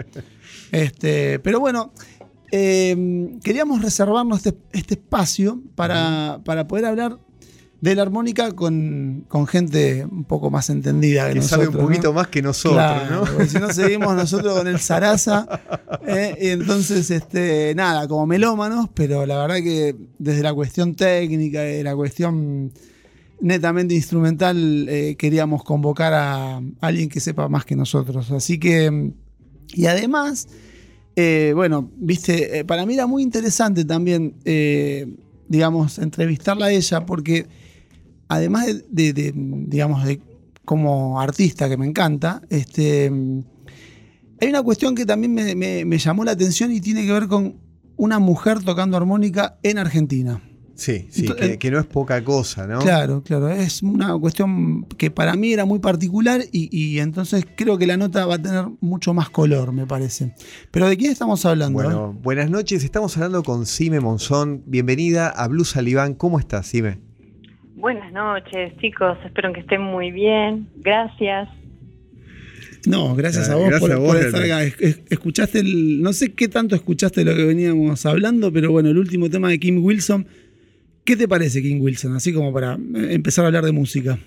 [0.71, 1.91] Este, pero bueno,
[2.51, 7.17] eh, queríamos reservarnos este, este espacio para, para poder hablar
[7.85, 11.65] de la armónica con, con gente un poco más entendida que, Que nosotros.
[11.67, 12.13] sabe un poquito ¿no?
[12.13, 13.45] más que nosotros, Claro, ¿no?
[13.45, 15.47] si no seguimos nosotros con el Sarasa.
[16.07, 21.61] eh, y entonces, este, nada, como melómanos, pero la verdad que desde la cuestión técnica,
[21.61, 22.71] de la cuestión
[23.39, 28.31] netamente instrumental, eh, queríamos convocar a alguien que sepa más que nosotros.
[28.31, 29.11] Así que,
[29.73, 30.47] y además,
[31.15, 35.07] eh, bueno, viste, para mí era muy interesante también, eh,
[35.47, 37.45] digamos, entrevistarla a ella, porque
[38.27, 40.19] además de, de- de, digamos, de
[40.63, 43.11] como artista que me encanta, este,
[44.41, 47.27] hay una cuestión que también me, me- me llamó la atención y tiene que ver
[47.27, 47.55] con
[47.97, 50.41] una mujer tocando armónica en Argentina.
[50.77, 52.79] Sí, sí, que, que no es poca cosa, ¿no?
[52.79, 57.77] Claro, claro, es una cuestión que para mí era muy particular y, y entonces creo
[57.77, 60.33] que la nota va a tener mucho más color, me parece.
[60.71, 61.81] Pero ¿de quién estamos hablando?
[61.81, 62.83] Bueno, buenas noches.
[62.83, 64.63] Estamos hablando con Sime Monzón.
[64.65, 66.13] Bienvenida a Blue Saliván.
[66.13, 66.99] ¿Cómo estás, Sime?
[67.85, 69.15] Buenas noches, chicos.
[69.23, 70.67] Espero que estén muy bien.
[70.77, 71.47] Gracias.
[72.87, 74.63] No, gracias a vos gracias por, a vos, por estar acá.
[74.63, 76.01] Escuchaste el.
[76.01, 79.59] No sé qué tanto escuchaste lo que veníamos hablando, pero bueno, el último tema de
[79.59, 80.25] Kim Wilson.
[81.03, 82.15] ¿Qué te parece, Kim Wilson?
[82.15, 84.17] Así como para eh, empezar a hablar de música.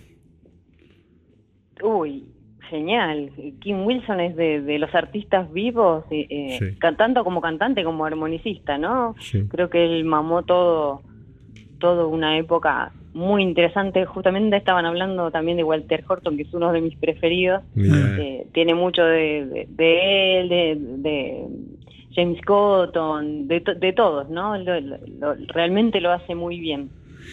[1.82, 2.26] Uy,
[2.70, 3.32] genial.
[3.58, 6.78] Kim Wilson es de, de los artistas vivos, eh, eh, Sí.
[6.96, 9.16] tanto como cantante como armonicista, ¿no?
[9.18, 9.42] Sí.
[9.50, 11.02] Creo que él mamó todo,
[11.78, 14.04] todo una época muy interesante.
[14.04, 17.62] Justamente estaban hablando también de Walter Horton, que es uno de mis preferidos.
[18.20, 21.44] Eh, tiene mucho de, de- de él, de, de
[22.14, 24.56] James Cotton, de, to- de todos, ¿no?
[24.58, 26.90] Lo- lo- lo- realmente lo hace muy bien.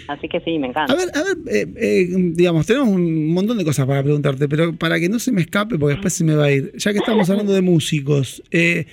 [0.07, 0.93] Así que sí, me encanta.
[0.93, 4.75] A ver, a ver, eh, eh, digamos, tenemos un montón de cosas para preguntarte, pero
[4.75, 6.71] para que no se me escape, porque después se me va a ir.
[6.77, 8.85] Ya que estamos hablando de músicos, eh,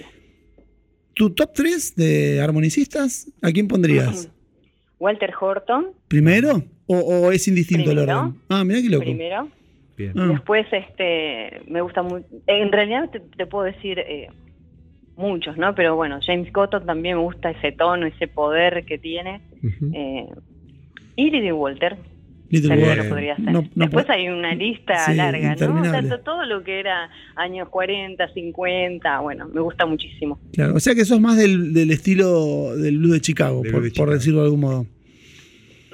[1.14, 3.30] ¿tu top 3 de armonicistas?
[3.42, 4.30] ¿A quién pondrías?
[5.02, 6.62] Walter Horton, ¿Primero?
[6.86, 8.36] ¿O, o es indistinto el orden?
[8.48, 9.02] Ah, mirá qué loco.
[9.02, 9.48] primero.
[9.96, 10.12] Bien.
[10.16, 10.28] Ah.
[10.30, 12.24] Después, este, me gusta mucho.
[12.46, 14.28] En realidad, te, te puedo decir eh,
[15.16, 15.74] muchos, ¿no?
[15.74, 19.40] Pero bueno, James Cotton también me gusta ese tono, ese poder que tiene.
[19.92, 20.28] Eh,
[21.16, 21.96] y Lily Walter.
[22.52, 23.04] Little también Walter.
[23.04, 23.44] lo podría ser.
[23.46, 25.82] No- no Después hay una lista Sí, larga, ¿no?
[25.90, 30.38] Tanto todo lo que era años 40, 50, bueno, me gusta muchísimo.
[30.52, 33.62] Claro, o sea que sos más del, del estilo del blues de Chicago,
[33.96, 34.86] por, decirlo de algún modo.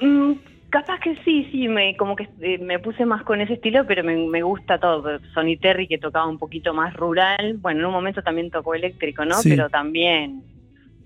[0.01, 0.33] Mm,
[0.69, 4.03] capaz que sí, sí, me, como que eh, me puse más con ese estilo, pero
[4.03, 5.19] me, me gusta todo.
[5.33, 9.23] Sonny Terry que tocaba un poquito más rural, bueno, en un momento también tocó eléctrico,
[9.25, 9.35] ¿no?
[9.35, 9.49] Sí.
[9.49, 10.43] Pero también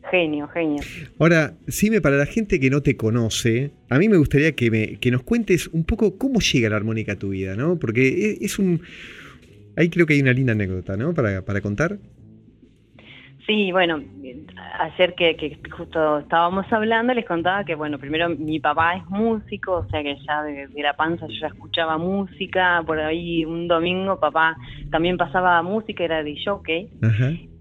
[0.10, 0.82] genio, genio.
[1.20, 1.56] Ahora,
[2.02, 5.24] para la gente que no te conoce, a mí me gustaría que, me, que nos
[5.24, 7.78] cuentes un poco cómo llega la armónica a tu vida, ¿no?
[7.78, 8.82] Porque es, es un...
[9.76, 11.14] Ahí creo que hay una linda anécdota, ¿no?
[11.14, 11.98] Para, para contar.
[13.46, 14.02] Sí, bueno,
[14.80, 19.80] ayer que, que justo estábamos hablando, les contaba que, bueno, primero mi papá es músico,
[19.80, 23.68] o sea que ya de, de la panza yo ya escuchaba música, por ahí un
[23.68, 24.56] domingo papá
[24.92, 26.90] también pasaba música, era de jockey,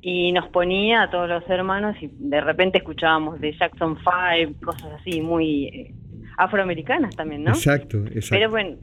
[0.02, 5.00] y nos ponía a todos los hermanos y de repente escuchábamos de Jackson 5, cosas
[5.00, 5.94] así muy eh,
[6.38, 7.50] afroamericanas también, ¿no?
[7.50, 8.28] Exacto, exacto.
[8.30, 8.76] Pero bueno,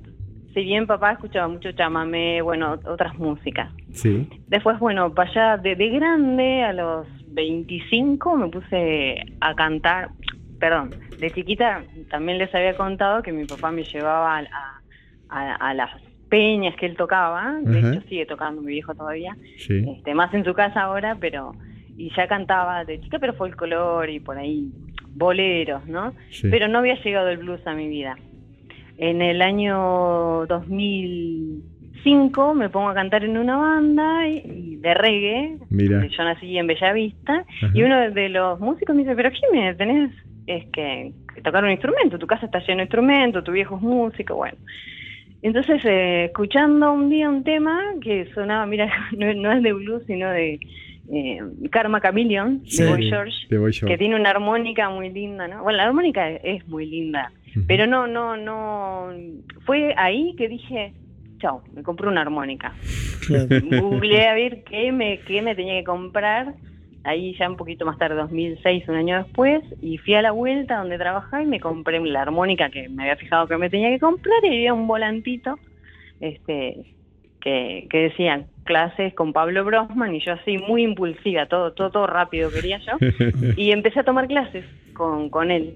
[0.54, 3.72] si bien papá escuchaba mucho chamamé, bueno, otras músicas.
[3.92, 4.28] Sí.
[4.48, 10.10] Después, bueno, para allá de, de grande, a los 25, me puse a cantar.
[10.60, 10.90] Perdón,
[11.20, 14.82] de chiquita también les había contado que mi papá me llevaba a,
[15.30, 15.90] a- a las
[16.30, 17.58] peñas que él tocaba.
[17.62, 19.36] De hecho, sigue tocando mi viejo todavía.
[19.58, 19.86] Sí.
[19.96, 21.54] Este, más en su casa ahora, pero.
[21.98, 24.70] Y ya cantaba de chica, pero folclore y por ahí
[25.14, 26.14] boleros, ¿no?
[26.30, 26.48] sí.
[26.50, 28.16] Pero no había llegado el blues a mi vida.
[29.02, 35.58] En el año 2005 me pongo a cantar en una banda y, de reggae.
[35.70, 36.06] Mira.
[36.06, 37.72] Yo nací en Bellavista Ajá.
[37.74, 40.12] y uno de los músicos me dice, pero Jiménez, tenés
[40.48, 43.82] es que, que tocar un instrumento, tu casa está llena de instrumentos, tu viejo es
[43.82, 44.58] músico, bueno.
[45.42, 50.04] Entonces, eh, escuchando un día un tema que sonaba, mira, no, no es de blues,
[50.08, 50.60] sino de
[51.12, 51.40] eh,
[51.72, 53.94] Karma Chameleon, Sí, de Boy George, de Boy George.
[53.94, 55.64] que tiene una armónica muy linda, ¿no?
[55.64, 57.32] Bueno, la armónica es muy linda,
[57.68, 59.10] pero no, no, no.
[59.66, 60.94] Fue ahí que dije,
[61.40, 62.74] chao, me compré una armónica.
[63.26, 63.48] Claro.
[63.82, 66.54] Googleé a ver qué me, qué me tenía que comprar.
[67.06, 70.78] Ahí ya un poquito más tarde, 2006, un año después, y fui a la vuelta
[70.78, 74.00] donde trabajaba y me compré la armónica que me había fijado que me tenía que
[74.00, 75.58] comprar y había un volantito
[76.20, 76.76] este,
[77.42, 82.08] que, que decían clases con Pablo Brosman y yo así muy impulsiva, todo, todo, todo
[82.08, 82.98] rápido quería yo,
[83.58, 84.64] y empecé a tomar clases
[84.94, 85.76] con, con él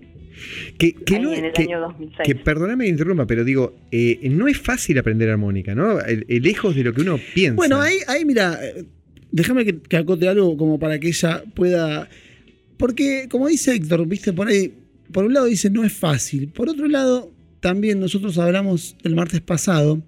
[0.78, 2.20] Que, que no, en el que- año 2006.
[2.26, 5.99] que perdóname que interrumpa, pero digo, eh, no es fácil aprender armónica, ¿no?
[6.01, 7.55] El- el lejos de lo que uno piensa.
[7.55, 8.84] Bueno, ahí, ahí mira, eh,
[9.32, 12.09] déjame que, que acote algo como para que ella pueda.
[12.78, 14.74] Porque, como dice Héctor, viste, por ahí,
[15.11, 16.49] por un lado dice no es fácil.
[16.49, 20.01] Por otro lado, también nosotros hablamos el martes pasado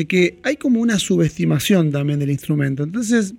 [0.00, 2.82] de que hay como una subestimación también del instrumento.
[2.84, 3.34] Entonces,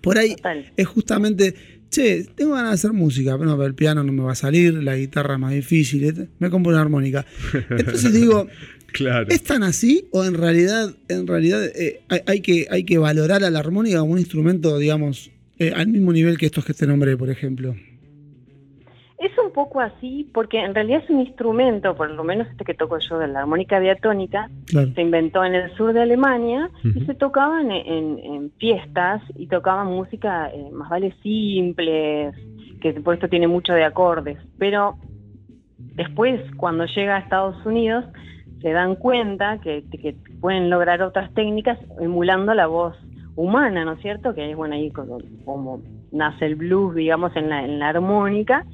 [0.00, 0.72] por ahí Total.
[0.76, 1.54] es justamente,
[1.88, 4.34] che, tengo ganas de hacer música, pero, no, pero el piano no me va a
[4.34, 7.24] salir, la guitarra es más difícil, me compro una armónica.
[7.70, 8.48] Entonces digo,
[8.92, 9.26] Claro.
[9.28, 13.42] ¿Es tan así o en realidad, en realidad eh, hay, hay que, hay que valorar
[13.42, 16.86] a la armónica como un instrumento, digamos, eh, al mismo nivel que estos que te
[16.86, 17.74] nombré, por ejemplo?
[19.18, 22.74] Es un poco así, porque en realidad es un instrumento, por lo menos este que
[22.74, 24.88] toco yo de la armónica diatónica, Claro.
[24.94, 29.46] se inventó en el sur de Alemania y se tocaban en, en- en fiestas y
[29.46, 32.34] tocaban música eh, más vale simples,
[32.80, 34.36] que por esto tiene mucho de acordes.
[34.58, 34.96] Pero
[35.78, 38.04] después, cuando llega a Estados Unidos,
[38.60, 42.96] se dan cuenta que, que pueden lograr otras técnicas emulando la voz
[43.36, 44.34] humana, ¿no es cierto?
[44.34, 45.80] Que es bueno ahí como, como
[46.12, 48.64] nace el blues, digamos, en la, en la armónica.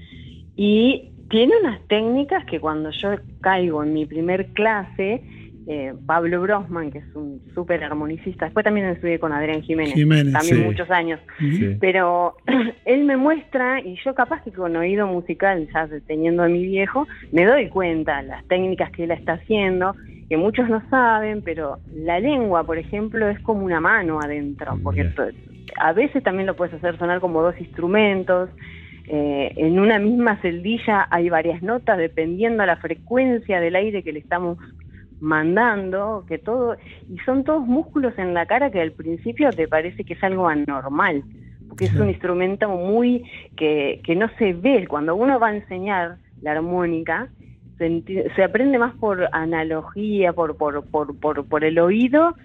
[0.63, 5.23] Y tiene unas técnicas que cuando yo caigo en mi primer clase,
[5.67, 10.35] eh, Pablo Brosman, que es un súper armonicista, después también estudié con Adrián Jiménez, Jiménez,
[10.35, 10.63] también sí.
[10.63, 11.79] muchos años, Sí.
[11.81, 12.37] pero
[12.85, 17.09] él me muestra, y yo capaz que con oído musical, ya teniendo a mi viejo,
[17.33, 19.95] me doy cuenta las técnicas que él está haciendo,
[20.29, 25.09] que muchos no saben, pero la lengua, por ejemplo, es como una mano adentro, porque
[25.79, 28.51] a veces también lo puedes hacer sonar como dos instrumentos.
[29.13, 34.13] Eh, en una misma celdilla hay varias notas dependiendo a la frecuencia del aire que
[34.13, 34.57] le estamos
[35.21, 36.77] mandando, que todo,
[37.09, 40.47] y son todos músculos en la cara que al principio te parece que es algo
[40.47, 41.25] anormal,
[41.69, 43.25] porque es un instrumento muy
[43.57, 44.87] que, que no se ve.
[44.87, 47.29] Cuando uno va a enseñar la armónica,
[47.79, 48.05] se,
[48.37, 52.37] se aprende más por analogía, por, por, por, por, por el oído,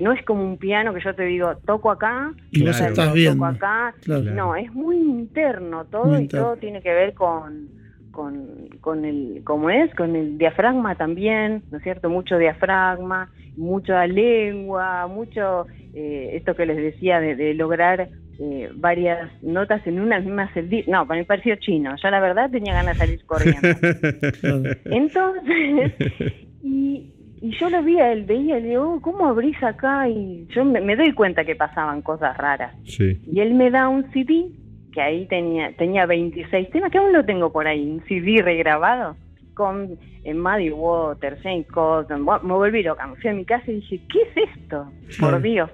[0.00, 3.12] no es como un piano que yo te digo, toco acá, Y vos toco estás
[3.14, 3.44] viendo.
[3.44, 3.94] acá.
[4.02, 4.30] Claro.
[4.32, 7.68] No, es muy interno todo Muy y todo tiene que ver con,
[8.10, 9.94] con, con el, ¿cómo es?
[9.94, 12.10] Con el diafragma también, ¿no es cierto?
[12.10, 18.08] Mucho diafragma, mucha lengua, mucho, eh, esto que les decía de, de lograr
[18.40, 20.84] eh, varias notas en una misma celdilla.
[20.86, 21.96] No, para mí pareció chino.
[22.00, 23.68] Yo la verdad tenía ganas de salir corriendo.
[24.84, 25.92] Entonces,
[26.62, 30.08] y, y yo lo vi a él, veía, le digo, "Oh, ¿cómo abrís acá?
[30.08, 32.74] Y yo me, me doy cuenta que pasaban cosas raras.
[32.84, 33.20] Sí.
[33.30, 34.46] Y él me da un CD,
[34.92, 39.16] que ahí tenía, tenía 26 temas, que aún lo tengo por ahí, un CD regrabado,
[39.54, 43.76] con eh, Muddy Water, Saint Cotton, me volví loca, me fui a mi casa y
[43.76, 44.86] dije, ¿qué es esto?
[45.20, 45.70] Por Dios.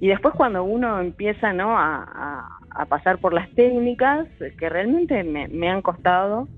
[0.00, 1.78] Y después cuando uno empieza ¿no?
[1.78, 4.26] a, a- a pasar por las técnicas,
[4.58, 6.48] que realmente me, me han costado,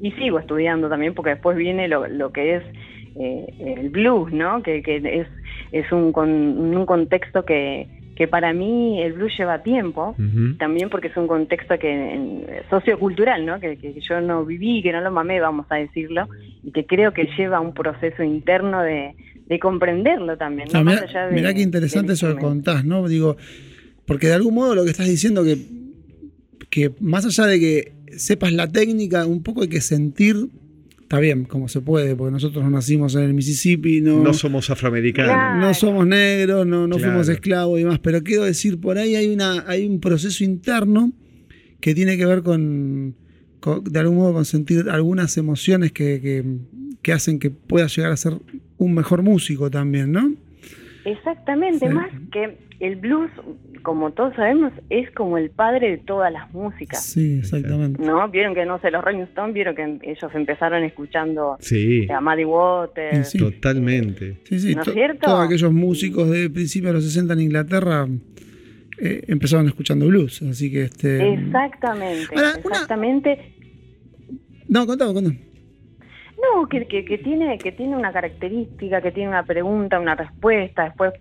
[0.00, 2.62] y sigo estudiando también, porque después viene lo, lo que es
[3.20, 3.46] eh,
[3.78, 4.62] el blues, ¿no?
[4.62, 5.26] Que, que es,
[5.72, 10.16] es un, con, un contexto que, que para mí el blues lleva tiempo,
[10.58, 13.60] también porque es un contexto que sociocultural, ¿no?
[13.60, 16.28] Que, que yo no viví, que no lo mamé, vamos a decirlo,
[16.62, 19.14] y que creo que lleva un proceso interno de,
[19.46, 20.68] de comprenderlo también.
[20.72, 20.80] ¿no?
[20.80, 23.06] Ah, Más allá de- mirá qué interesante eso que contás, ¿no?
[23.08, 23.36] Digo,
[24.06, 25.56] porque de algún modo lo que estás diciendo que,
[26.70, 30.34] que más allá de que sepas la técnica, un poco hay que sentir,
[31.08, 34.68] está bien, como se puede, porque nosotros no nacimos en el Mississippi, no, No somos
[34.68, 35.32] afroamericanos.
[35.32, 35.58] Claro.
[35.60, 37.12] no somos negros, no, no Claro.
[37.12, 41.12] fuimos esclavos y demás, pero quiero decir, por ahí hay, una, hay un proceso interno
[41.80, 43.14] que tiene que ver con,
[43.60, 46.44] con- de algún modo, con sentir algunas emociones que, que,
[47.00, 48.34] que hacen que puedas llegar a ser
[48.76, 50.30] un mejor músico también, ¿no?
[51.06, 51.94] Exactamente, Sí.
[51.94, 53.30] más que el blues,
[53.82, 57.02] como todos sabemos, es como el padre de todas las músicas.
[57.04, 58.00] Sí, exactamente.
[58.04, 58.28] ¿No?
[58.28, 62.44] Vieron que, no sé, los Rolling Stones vieron que ellos empezaron escuchando Sí, a Muddy
[62.44, 63.14] Water.
[63.20, 63.38] Y sí.
[63.38, 64.38] totalmente.
[64.44, 65.26] Sí, sí, ¿No es to- cierto?
[65.26, 68.06] todos aquellos músicos de principios de los 60 en Inglaterra
[69.00, 71.32] eh, empezaron escuchando blues, así que este...
[71.34, 73.54] Exactamente, Ahora, una- exactamente.
[74.68, 75.40] No, contame, contame.
[76.40, 80.84] No, que, que, que tiene que tiene una característica, que tiene una pregunta, una respuesta.
[80.84, 81.12] Después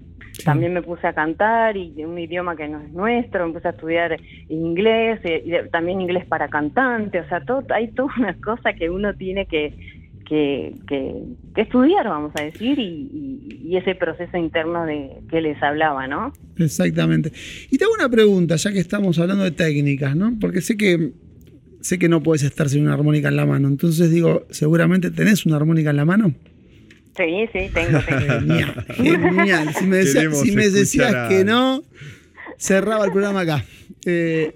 [0.44, 3.72] también me puse a cantar y un idioma que no es nuestro, me puse a
[3.72, 4.18] estudiar
[4.50, 7.20] inglés eh, y también inglés para cantante.
[7.20, 9.74] O sea, todo, hay toda una cosa que uno tiene que,
[10.26, 11.14] que, que,
[11.56, 16.08] que estudiar, vamos a decir, y, y- y ese proceso interno de que les hablaba,
[16.08, 16.32] ¿no?
[16.58, 17.32] Exactamente.
[17.70, 20.38] Y te hago una pregunta, ya que estamos hablando de técnicas, ¿no?
[20.40, 21.12] Porque sé que
[21.82, 23.68] sé que no puedes estar sin una armónica en la mano.
[23.68, 26.34] Entonces digo, seguramente tenés una armónica en la mano.
[27.18, 28.22] Sí, sí, tengo, tengo.
[28.42, 29.74] Genial, genial.
[29.78, 31.84] Si me, decía- si me decías a- que no,
[32.58, 33.66] cerraba el programa acá.
[34.06, 34.56] Eh,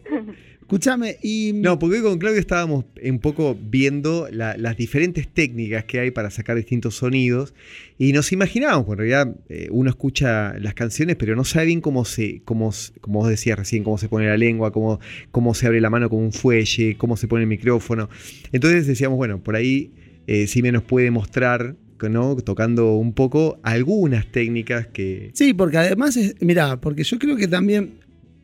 [0.62, 1.53] escúchame, y.
[1.55, 6.12] No, porque hoy con Claudio estábamos un poco viendo la- las diferentes técnicas que hay
[6.12, 7.53] para sacar distintos sonidos
[7.97, 11.82] y nos imaginábamos, porque en realidad eh, uno escucha las canciones pero no sabe bien
[11.82, 14.99] cómo se, cómo, como vos decías recién, cómo se pone la lengua, cómo,
[15.32, 18.07] cómo se abre la mano con un fuelle, cómo se pone el micrófono.
[18.51, 19.91] Entonces decíamos, bueno, por ahí
[20.28, 21.76] eh, Sime nos puede mostrar,
[22.10, 22.36] ¿no?
[22.38, 25.32] tocando un poco algunas técnicas que...
[25.34, 27.99] Sí, porque además, es, mirá, porque yo creo que también.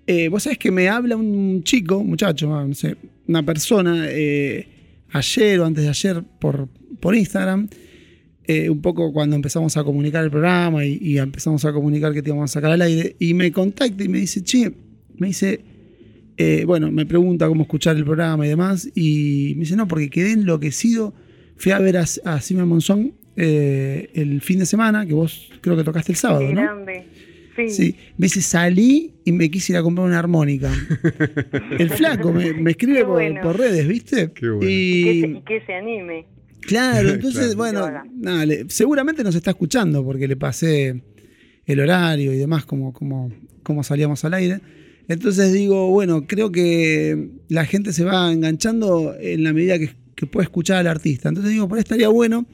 [0.05, 2.95] eh, vos sabés que me habla un chico, muchacho, no sé,
[3.27, 4.67] una persona, eh,
[5.11, 6.67] ayer o antes de ayer por,
[6.99, 7.67] por Instagram,
[8.45, 12.29] eh, un poco cuando empezamos a comunicar el programa y, empezamos a comunicar que te
[12.29, 14.71] íbamos a sacar al aire, y me contacta y me dice, che,
[15.17, 15.61] me dice,
[16.65, 20.31] bueno, me pregunta cómo escuchar el programa y demás, y me dice, no, porque quedé
[20.31, 21.13] enloquecido,
[21.57, 25.77] fui a ver a, a Sime Monzón eh, el fin de semana, que vos creo
[25.77, 26.61] que tocaste el sábado, Qué ¿no?
[26.61, 27.05] grande.
[27.55, 27.69] Sí.
[27.69, 30.71] Sí, me dice, salí y me quise ir a comprar una armónica.
[31.79, 34.31] El flaco me, me escribe por, redes, ¿viste?
[34.31, 34.69] Qué bueno.
[34.69, 36.25] Y que, se, Y y que se anime.
[36.61, 37.57] claro, entonces, Claro.
[37.57, 41.01] bueno, nada, le- seguramente nos está escuchando porque le pasé
[41.65, 43.31] el horario y demás, como, como,
[43.63, 44.59] como salíamos al aire.
[45.07, 50.27] Entonces digo, bueno, creo que la gente se va enganchando en la medida que, que
[50.27, 51.29] puede escuchar al artista.
[51.29, 52.45] Entonces digo, por ahí estaría bueno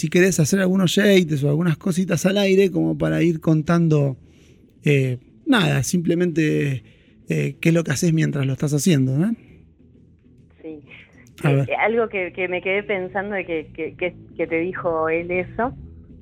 [0.00, 4.16] si querés hacer algunos shakes o algunas cositas al aire, como para ir contando,
[4.82, 6.82] eh, nada, simplemente
[7.28, 9.34] eh, qué es lo que haces mientras lo estás haciendo, ¿no?
[10.62, 10.80] Sí.
[11.44, 15.30] Eh, algo que, que me quedé pensando de que, que, que, que te dijo él
[15.30, 15.74] eso,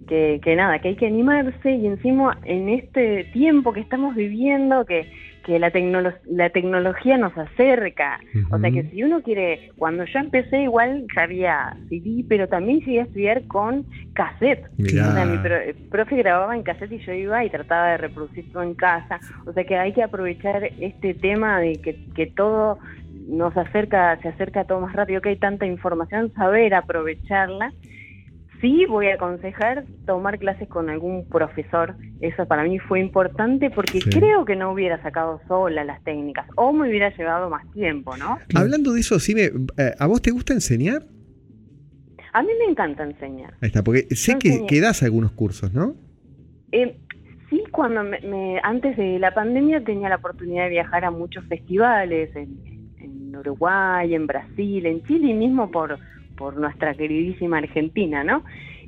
[0.08, 4.84] que, que nada, que hay que animarse y encima en este tiempo que estamos viviendo,
[4.86, 5.08] que,
[5.48, 8.20] que la, tecnolo- la tecnología nos acerca.
[8.50, 12.80] O sea que si uno quiere, cuando yo empecé igual ya había CD, pero también
[12.80, 14.66] llegué a estudiar con cassette.
[14.76, 15.08] Mirá.
[15.08, 18.52] O sea, mi pro- profe grababa en cassette y yo iba y trataba de reproducir
[18.52, 19.18] todo en casa.
[19.46, 22.78] O sea que hay que aprovechar este tema de que, que todo
[23.26, 27.72] nos acerca, se acerca todo más rápido, que hay tanta información, saber aprovecharla.
[28.60, 31.94] Sí, voy a aconsejar tomar clases con algún profesor.
[32.20, 34.10] Eso para mí fue importante porque Sí.
[34.10, 38.38] creo que no hubiera sacado sola las técnicas o me hubiera llevado más tiempo, ¿no?
[38.54, 41.02] Hablando de eso, eh, ¿a vos te gusta enseñar?
[42.32, 43.54] A mí me encanta enseñar.
[43.60, 45.94] Ahí está, porque sé que, que das algunos cursos, ¿no?
[46.72, 46.96] Eh,
[47.48, 51.44] sí, cuando me, me- antes de la pandemia tenía la oportunidad de viajar a muchos
[51.46, 52.58] festivales en,
[52.98, 55.98] en Uruguay, en Brasil, en Chile y mismo por,
[56.38, 58.44] por nuestra queridísima Argentina, ¿no?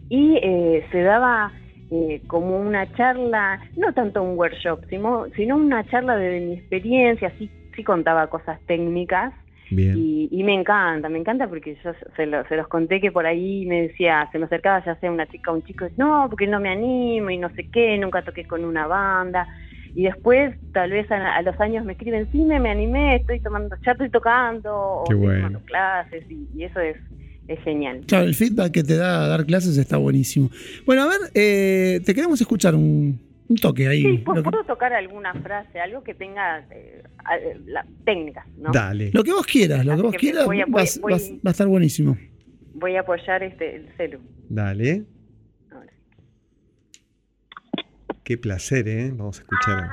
[0.09, 1.53] Y eh, se daba
[1.91, 7.33] eh, como una charla, no tanto un workshop, sino, sino una charla de mi experiencia,
[7.39, 9.35] sí, sí contaba cosas técnicas
[9.71, 9.97] Bien.
[9.97, 13.27] y, y me encanta, me encanta porque yo se, lo- se los conté que por
[13.27, 16.47] ahí me decía, se me acercaba ya sea una chica o un chico, no, porque
[16.47, 19.49] no me animo y no sé qué, nunca toqué con una banda.
[19.95, 23.41] Y después, tal vez a, a los años me escriben, sí, me, me animé, estoy
[23.41, 26.97] tomando, ya estoy tocando, o estoy tomando clases, y, y eso es,
[27.49, 28.03] es genial.
[28.07, 30.51] Claro, el feedback que te da dar clases está buenísimo.
[30.87, 34.03] Bueno, a ver, eh, te queremos escuchar un, un toque ahí.
[34.03, 37.37] Sí, ¿pu- lo, que, ¿puedo tocar alguna frase, algo que tenga eh, a-
[37.67, 38.71] la, técnicas, ¿no?
[38.73, 39.11] Dale.
[39.13, 41.41] lo que vos quieras, lo que vos que quieras voy a- va, voy- va- voy-
[41.45, 42.17] va a estar buenísimo.
[42.75, 44.21] Voy a apoyar este el celu.
[44.49, 45.05] Dale.
[45.71, 45.93] Ahora.
[48.25, 49.11] Qué placer, ¿eh?
[49.13, 49.91] Vamos a escuchar.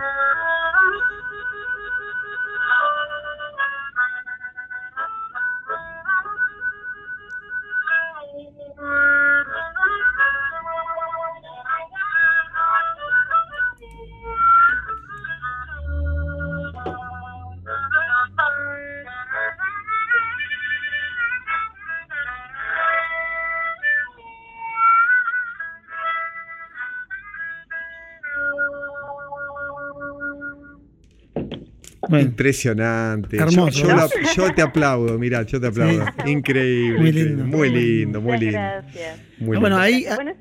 [32.09, 33.37] Bueno, Impresionante.
[33.37, 33.95] Hermoso, Yo, yo ¿no?
[33.97, 36.03] la- yo te aplaudo, mira, yo te aplaudo.
[36.25, 36.99] Increíble.
[36.99, 37.43] Muy lindo.
[37.45, 38.57] Muy lindo, muy Muchas lindo.
[38.59, 39.19] Gracias.
[39.39, 40.31] Muy Bueno, ahí, Bueno,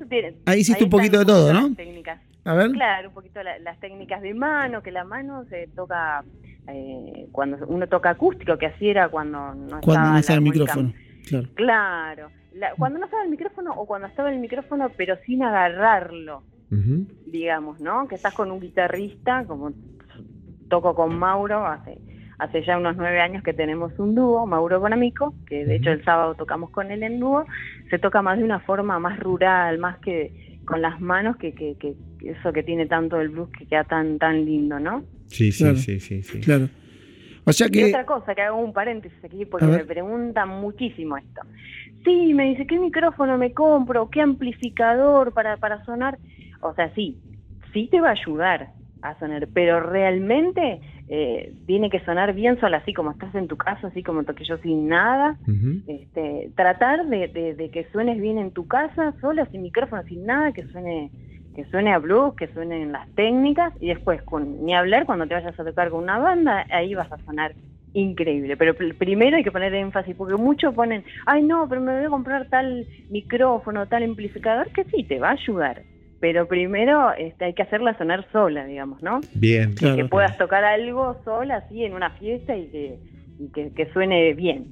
[0.45, 1.73] ahí hiciste un poquito de todo, ¿no?
[1.75, 2.19] técnicas.
[2.45, 2.71] a ver.
[2.71, 6.23] Claro, un poquito la- las técnicas de mano, que la mano se toca
[6.69, 10.33] eh, cuando uno toca acústico, que así era cuando no Cuando estaba no la está
[10.33, 10.93] el micrófono.
[11.27, 11.47] Claro.
[11.55, 16.43] Claro, la- cuando no estaba el micrófono o cuando estaba el micrófono pero sin agarrarlo,
[17.25, 18.07] digamos, ¿no?
[18.07, 19.71] Que estás con un guitarrista, como
[20.69, 21.97] toco con Mauro hace
[22.39, 26.03] hace ya unos nueve años que tenemos un dúo, Mauro Bonamico, que de hecho el
[26.03, 27.45] sábado tocamos con él en dúo,
[27.89, 31.75] se toca más de una forma más rural, más que con las manos, que, que,
[31.79, 35.03] que eso que tiene tanto el blues que queda tan tan lindo, ¿no?
[35.25, 35.77] Sí, sí, Claro.
[35.77, 36.39] sí, sí, sí.
[36.41, 36.69] Claro.
[37.45, 41.41] O sea Y otra cosa, que hago un paréntesis aquí porque me preguntan muchísimo esto.
[42.03, 44.09] Sí, me dice, ¿qué micrófono me compro?
[44.09, 46.17] ¿Qué amplificador para, para sonar?
[46.61, 47.17] O sea, sí,
[47.73, 52.77] sí te va a ayudar a sonar, pero realmente eh, tiene que sonar bien solo
[52.77, 55.37] así como estás en tu casa, así como toqué yo sin nada.
[55.85, 60.25] Este, tratar de, de- de que suenes bien en tu casa, sola, sin micrófono, sin
[60.25, 61.11] nada, que suene
[61.55, 65.33] que suene a blues, que suenen las técnicas y después, con, ni hablar, cuando te
[65.33, 67.55] vayas a tocar con una banda, ahí vas a sonar
[67.93, 68.55] increíble.
[68.57, 72.05] Pero pr- primero hay que poner énfasis, porque muchos ponen, ay no, pero me voy
[72.05, 75.81] a comprar tal micrófono, tal amplificador, que sí, te va a ayudar.
[76.19, 79.21] Pero primero este, hay que hacerla sonar sola, digamos, ¿no?
[79.35, 79.73] Bien.
[79.73, 79.95] Claro.
[79.97, 82.99] Que puedas tocar algo sola, así, en una fiesta y que,
[83.39, 84.65] y que, que suene bien.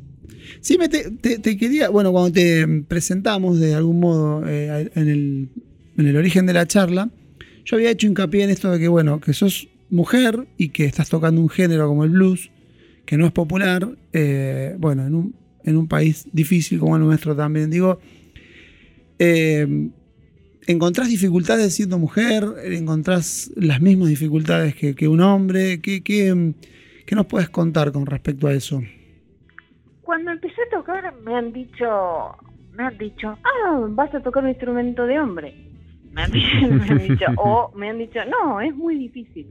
[0.62, 5.08] Sí, me te, te- te quería, bueno, cuando te presentamos de algún modo eh, en,
[5.08, 5.50] el,
[5.98, 7.10] en el origen de la charla,
[7.64, 11.10] yo había hecho hincapié en esto de que, bueno, que sos mujer y que estás
[11.10, 12.50] tocando un género como el blues,
[13.06, 17.36] que no es popular, eh, bueno, en un, en un país difícil como el nuestro
[17.36, 17.70] también.
[17.70, 18.00] Digo,
[19.20, 19.68] eh,
[20.68, 22.44] ¿encontrás dificultades siendo mujer?
[22.64, 25.82] ¿Encontrás las mismas dificultades que, que un hombre?
[25.82, 26.54] ¿Qué, qué,
[27.06, 28.82] qué nos puedes contar con respecto a eso?
[30.02, 32.36] Cuando empecé a tocar me han dicho,
[32.74, 35.56] me han dicho, ah, vas a tocar un instrumento de hombre.
[36.12, 36.32] Me han,
[37.00, 39.48] dicho, o me han dicho, no, es muy difícil.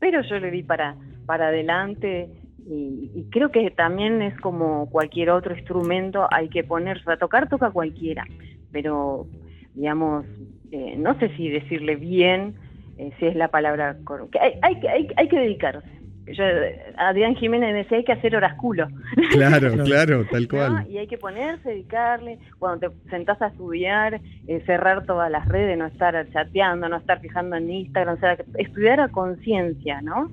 [0.00, 0.96] Pero yo le di para,
[1.26, 2.30] para adelante
[2.68, 7.48] y, y creo que también es como cualquier otro instrumento, hay que ponerse a tocar,
[7.48, 8.26] toca cualquiera.
[8.72, 9.26] Pero,
[9.74, 10.26] digamos,
[10.72, 12.54] eh, no sé si decirle bien,
[12.98, 14.40] eh, si es la palabra correcta.
[14.42, 15.88] Hay, hay, que- hay, hay que dedicarse.
[16.30, 16.44] Yo,
[16.98, 18.86] Adrián Jiménez decía, hay que hacer horas culo.
[19.32, 20.26] Claro, Claro.
[20.30, 20.48] tal ¿no?
[20.48, 20.86] cual.
[20.90, 25.78] Y hay que ponerse, dedicarle, cuando te sentás a estudiar, eh, cerrar todas las redes,
[25.78, 30.30] no estar chateando, no estar fijando en Instagram, o sea, estudiar a conciencia, ¿no?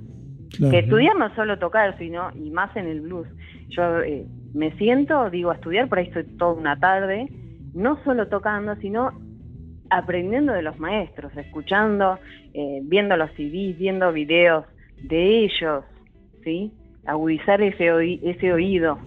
[0.57, 0.71] Claro.
[0.71, 3.27] Que estudiar no es solo tocar, sino, y más en el blues.
[3.69, 7.27] Yo eh, me siento, digo, a estudiar, por ahí estoy toda una tarde,
[7.73, 9.11] no solo tocando, sino
[9.97, 12.19] aprendiendo de los maestros, escuchando,
[12.53, 14.65] eh, viendo los CDs, viendo videos
[15.01, 15.83] de ellos,
[16.43, 16.71] ¿sí?
[17.05, 18.97] Agudizar ese, oí- ese oído.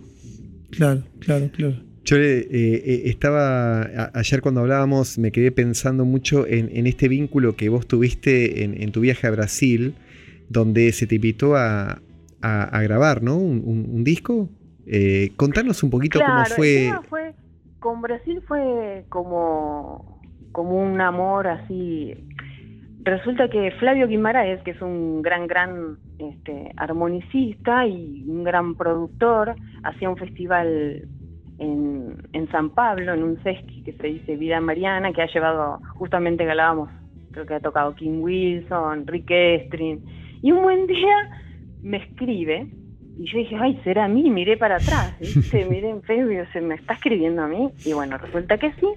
[0.70, 1.74] Claro, claro, claro.
[2.04, 7.08] Yo eh, eh, estaba, a- ayer cuando hablábamos, me quedé pensando mucho en, en este
[7.08, 9.94] vínculo que vos tuviste en, en tu viaje a Brasil,
[10.48, 12.00] donde se te invitó a,
[12.40, 13.36] a- a grabar, ¿no?
[13.36, 14.48] Un, un- un disco.
[14.86, 16.74] Eh, contanos un poquito Claro, cómo el fue.
[16.86, 17.34] tema fue,
[17.78, 20.17] con Brasil fue como,
[20.58, 22.14] como un amor así.
[23.04, 29.54] Resulta que Flavio Guimaraes, que es un gran, gran este, armonicista y un gran productor,
[29.84, 31.06] hacía un festival
[31.60, 35.78] en, en San Pablo, en un sesqui que se dice Vida Mariana, que ha llevado,
[35.94, 36.90] justamente que hablábamos,
[37.30, 40.04] creo que ha tocado King Wilson, Rick Estrin,
[40.42, 41.40] y un buen día
[41.82, 42.66] me escribe
[43.16, 45.64] y yo dije, ay, será a mí, miré para atrás, ¿viste?
[45.70, 48.88] miré en Facebook se me está escribiendo a mí, y bueno, resulta que sí,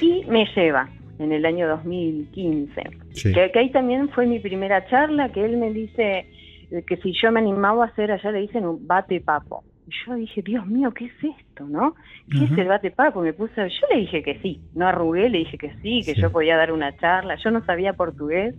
[0.00, 0.88] y me lleva
[1.18, 2.82] en el año 2015.
[3.12, 3.32] Sí.
[3.32, 6.26] Que, que ahí también fue mi primera charla, que él me dice
[6.70, 9.64] eh, que si yo me animaba a hacer, allá le dicen un bate papo.
[9.88, 11.94] Y yo dije, Dios mío, ¿qué es esto, no?
[12.30, 13.22] ¿Qué es el bate papo?
[13.22, 16.20] Me puse, yo le dije que sí, no arrugué, le dije que sí, que Sí.
[16.20, 18.54] yo podía dar una charla, yo no sabía portugués,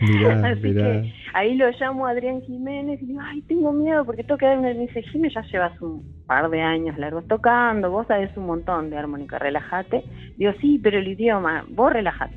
[0.00, 0.84] Mirá, Así mirá.
[1.02, 4.46] que ahí lo llamo a Adrián Jiménez y digo, ay, tengo miedo porque tengo que
[4.46, 4.68] dar una...
[4.74, 8.90] Me dice, Jiménez, ya llevas un par de años largos tocando, vos sabés un montón
[8.90, 10.04] de armónica, relájate.
[10.36, 12.36] Digo, sí, pero el idioma, vos relájate.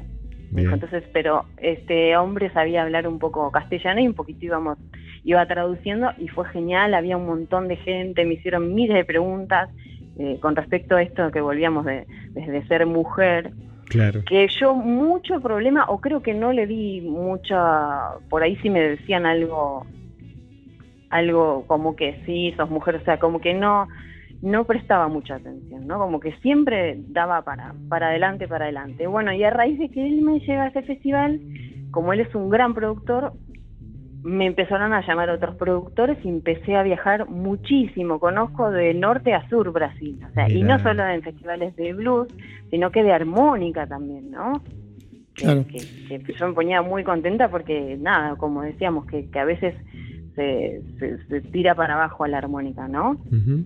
[0.57, 4.77] Dijo, entonces, pero este hombre sabía hablar un poco castellano y un poquito íbamos,
[5.23, 9.69] iba traduciendo y fue genial, había un montón de gente, me hicieron miles de preguntas
[10.19, 13.51] eh, con respecto a esto que volvíamos de, desde ser mujer
[13.89, 14.23] Claro.
[14.25, 18.81] que yo mucho problema o creo que no le di mucha por ahí sí me
[18.81, 19.85] decían algo
[21.09, 23.87] algo como que sí sos mujer o sea como que no
[24.41, 29.31] no prestaba mucha atención no como que siempre daba para para adelante para adelante bueno
[29.33, 31.39] y a raíz de que él me lleva a ese festival
[31.91, 33.33] como él es un gran productor
[34.23, 38.19] me empezaron a llamar otros productores y empecé a viajar muchísimo.
[38.19, 42.27] Conozco de norte a sur Brasil, o sea, y no solo en festivales de blues,
[42.69, 44.61] sino que de armónica también, ¿no?
[45.33, 45.65] Claro.
[45.71, 49.75] Que, que yo me ponía muy contenta porque, nada, como decíamos, que, que a veces
[50.35, 53.11] se, se- se tira para abajo a la armónica, ¿no?
[53.31, 53.63] Ujú.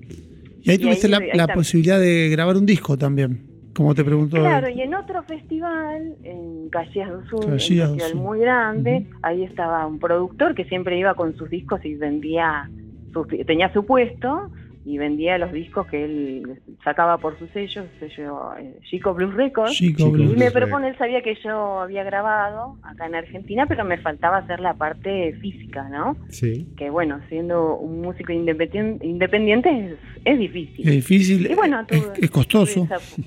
[0.63, 3.41] Y ahí tuviste ahí- la, ahí la posibilidad de grabar un disco también,
[3.75, 4.37] como te preguntó.
[4.37, 7.59] Claro, y en otro festival, en Caxias do Sul, un
[7.97, 12.69] festival muy grande, ahí estaba un productor que siempre iba con sus discos y vendía,
[13.13, 14.51] sus- tenía su puesto
[14.83, 19.73] y vendía los discos que él sacaba por su sello, sello eh, Chico Blues Records.
[19.73, 20.11] Chico Chico.
[20.11, 20.33] Blues.
[20.33, 24.37] Y me propone, él sabía que yo había grabado acá en Argentina, pero me faltaba
[24.37, 26.17] hacer la parte física, ¿no?
[26.29, 26.67] Sí.
[26.77, 30.87] Que bueno, siendo un músico independien- independiente es, es difícil.
[30.87, 32.83] Es difícil, Y bueno, es, tuve- es costoso.
[32.85, 33.21] esa-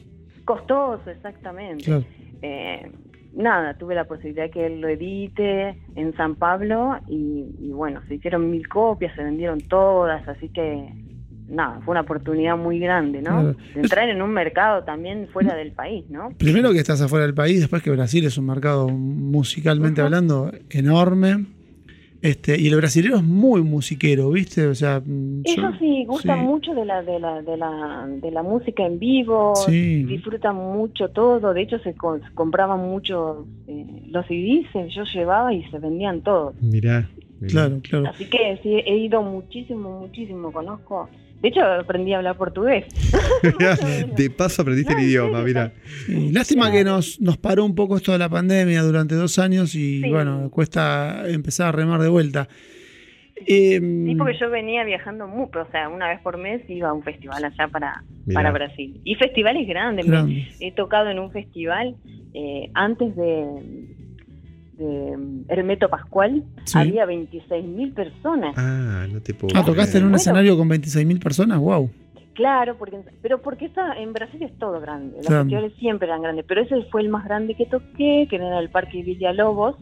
[0.45, 1.85] costoso, exactamente.
[1.85, 2.05] Claro.
[2.43, 2.91] Eh,
[3.35, 8.17] nada, tuve la posibilidad que él lo edite en San Pablo y, y bueno, se
[8.17, 10.89] hicieron mil copias, se vendieron todas, así que
[11.49, 13.31] nada, fue una oportunidad muy grande, ¿no?
[13.41, 13.57] Claro.
[13.75, 16.31] De entrar en un mercado también fuera del país, ¿no?
[16.39, 21.47] Primero que estás afuera del país, después que Brasil es un mercado musicalmente hablando enorme.
[22.23, 24.67] Este, y el brasilero es muy musiquero, ¿viste?
[24.67, 26.45] O sea, mm, yo- Ellos sí gustan sí.
[26.47, 30.05] mucho de la, de la, de la, de la música en vivo, Sí.
[30.05, 35.65] disfrutan mucho todo, de hecho se co- compraban muchos eh, los CDs, yo llevaba y
[35.71, 36.55] se vendían todos.
[36.63, 37.11] Mirá.
[37.41, 37.53] mirá.
[37.53, 38.07] Claro, claro.
[38.09, 41.11] Así que sí, he ido muchísimo, muchísimo, conozco.
[41.45, 42.87] De hecho, aprendí a hablar portugués.
[44.17, 45.73] de paso aprendiste No, el idioma, mira.
[46.07, 46.77] Sí, lástima Claro.
[46.79, 50.09] que nos, nos paró un poco esto de la pandemia durante dos años y Sí.
[50.11, 52.49] bueno, cuesta empezar a remar de vuelta.
[53.47, 56.93] Eh, Sí, porque yo venía viajando, mu- o sea, una vez por mes iba a
[56.95, 58.39] un festival allá para, Mirá.
[58.41, 59.01] para Brasil.
[59.05, 60.07] Y festivales grandes.
[60.07, 60.49] Grande.
[60.61, 61.95] He tocado en un festival
[62.33, 63.45] eh, antes de,
[64.77, 65.17] de
[65.49, 66.43] Hermeto Pascual.
[66.65, 66.79] Sí.
[66.79, 68.55] Había 26 mil personas.
[68.57, 69.55] Ah, no te puedo.
[69.59, 70.17] Ah, tocaste en un Bueno.
[70.17, 71.91] escenario con 26.000 personas, wow.
[72.35, 75.19] Claro, porque pero porque esa, en Brasil es todo grande.
[75.19, 75.43] Los Claro.
[75.45, 76.45] festivales siempre eran grandes.
[76.49, 79.77] Pero ese fue el más grande que toqué, que era el Parque Villalobos.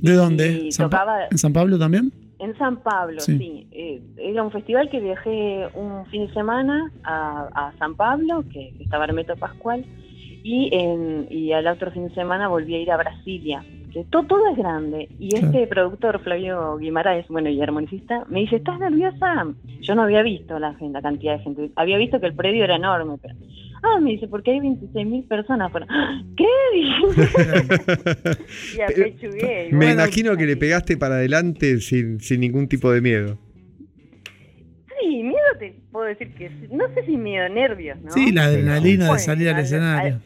[0.00, 0.52] ¿De dónde?
[0.52, 2.10] Y ¿San Pa- tocaba- ¿En San Pablo también?
[2.38, 3.38] En San Pablo, Sí.
[3.38, 3.66] sí.
[3.72, 8.72] Eh, era un festival que viajé un fin de semana a, a San Pablo, que
[8.80, 9.84] estaba Hermeto Pascual,
[10.42, 13.62] y, en, y al otro fin de semana volví a ir a Brasilia.
[13.94, 15.08] Que todo, todo es grande.
[15.20, 15.46] Y Claro.
[15.46, 19.46] este productor, Flavio Guimaraes, bueno, y armonicista, me dice, ¿estás nerviosa?
[19.82, 21.70] Yo no había visto la, la cantidad de gente.
[21.76, 23.34] Había visto que el predio era enorme, pero...
[23.86, 25.70] Ah, me dice, porque hay 26 mil personas.
[25.72, 25.86] Pero,
[26.36, 26.44] ¿Qué?
[28.76, 29.68] y apechugué.
[29.68, 33.38] y Me bueno, imagino que le pegaste para adelante sin, sin ningún tipo de miedo.
[35.00, 38.10] Sí, miedo te puedo decir que no sé si miedo, nervios, ¿no?
[38.10, 40.18] Sí, la adrenalina de salir al escenario.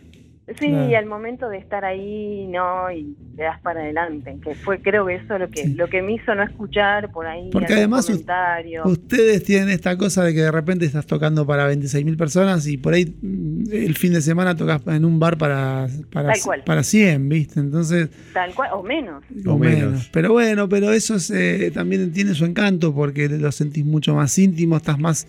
[0.59, 0.97] Sí, Claro.
[0.97, 5.17] al momento de estar ahí, no, y te das para adelante, que fue creo que
[5.17, 5.75] eso lo que Sí.
[5.75, 8.83] lo que me hizo no escuchar por ahí Porque además comentario.
[8.87, 12.95] Ustedes tienen esta cosa de que de repente estás tocando para 26.000 personas y por
[12.95, 16.63] ahí mm, el fin de semana tocas en un bar para, para, Tal cual.
[16.65, 17.61] para 100, ¿viste?
[17.61, 19.23] Entonces, tal cual o menos.
[19.47, 19.81] o O menos.
[19.91, 20.11] menos.
[20.13, 24.37] Pero bueno, pero eso es, eh, también tiene su encanto porque lo sentís mucho más
[24.39, 25.27] íntimo, estás más,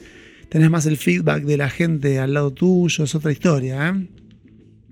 [0.49, 4.07] tenés más el feedback de la gente al lado tuyo, es otra historia, ¿eh?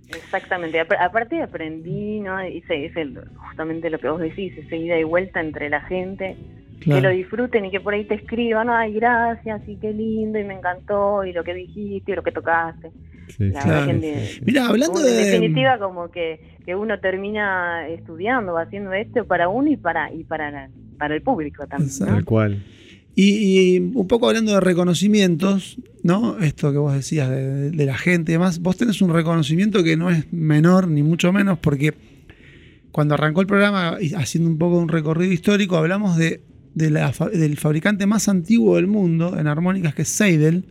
[0.10, 0.80] Exactamente.
[0.80, 2.46] Ap- Aparte aprendí, ¿no?
[2.46, 6.36] Hice, hice justamente lo que vos decís, esa ida y vuelta entre la gente,
[6.96, 10.44] que lo disfruten y que por ahí te escriban, ay, gracias, y qué lindo, y
[10.44, 12.92] me encantó, y lo que dijiste, y lo que tocaste.
[13.28, 13.92] Sí, Claro.
[14.46, 15.26] Mira, hablando Como, en de...
[15.26, 20.24] definitiva como que, que uno termina estudiando o haciendo esto para uno y para y
[20.24, 22.06] para la- para el público también ¿no?
[22.08, 22.58] Tal cual.
[23.20, 26.38] Y, y un poco hablando de reconocimientos, ¿no?
[26.38, 29.98] Esto que vos decías de, de la gente y demás, vos tenés un reconocimiento que
[29.98, 31.96] no es menor, ni mucho menos, porque
[32.92, 36.42] cuando arrancó el programa, haciendo un poco un recorrido histórico, hablamos de,
[36.76, 40.66] de la fa- del fabricante más antiguo del mundo en armónicas, que es Seidel,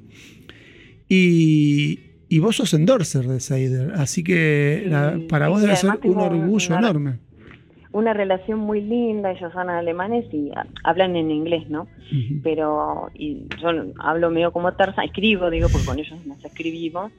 [1.09, 5.91] y, y vos sos endorser de Seidel, así que Sí, la- para vos debe ser
[6.05, 7.19] un orgullo enorme.
[7.97, 10.51] Una relación muy linda ellos son alemanes y
[10.85, 11.87] hablan en inglés no
[12.43, 17.11] pero y yo hablo medio como terza escribo digo porque con ellos nos escribimos.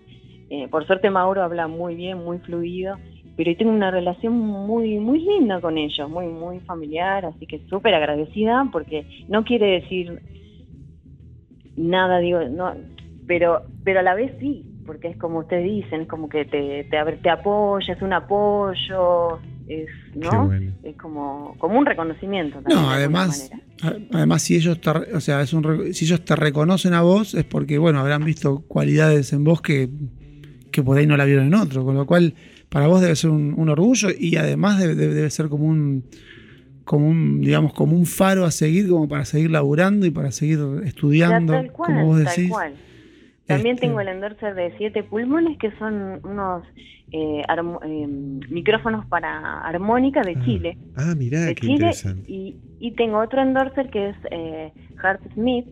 [0.49, 2.95] Eh, por suerte Mauro habla muy bien muy fluido
[3.35, 7.95] pero tengo una relación muy muy linda con ellos muy muy familiar así que súper
[7.95, 10.21] agradecida porque no quiere decir
[11.75, 12.75] nada digo no
[13.27, 16.83] pero pero a la vez sí porque es como ustedes dicen es como que te
[16.85, 20.71] te, te apoya es un apoyo es Qué no bueno.
[20.83, 23.49] es como como un reconocimiento también, No, además,
[24.11, 27.33] además si ellos te, o sea, es un re- si ellos te reconocen a vos
[27.33, 29.89] es porque bueno, habrán visto cualidades en vos que,
[30.71, 32.33] que por ahí no la vieron en otro, con lo cual
[32.69, 36.03] para vos debe ser un, un orgullo y además debe, debe- ser como un
[36.83, 40.59] como un digamos como un faro a seguir como para seguir laburando y para seguir
[40.85, 42.49] estudiando, tal cual, como vos tal decís.
[42.49, 42.73] cual.
[43.47, 46.63] También Este- tengo el endorser de siete pulmones, que son unos
[47.11, 48.07] eh, eh,
[48.49, 50.77] micrófonos para armónica de Ah, Chile.
[50.97, 52.29] Ah, mirá, de qué Chile interesante.
[52.31, 54.71] y, y tengo otro endorser que es eh,
[55.01, 55.65] Hart Smith,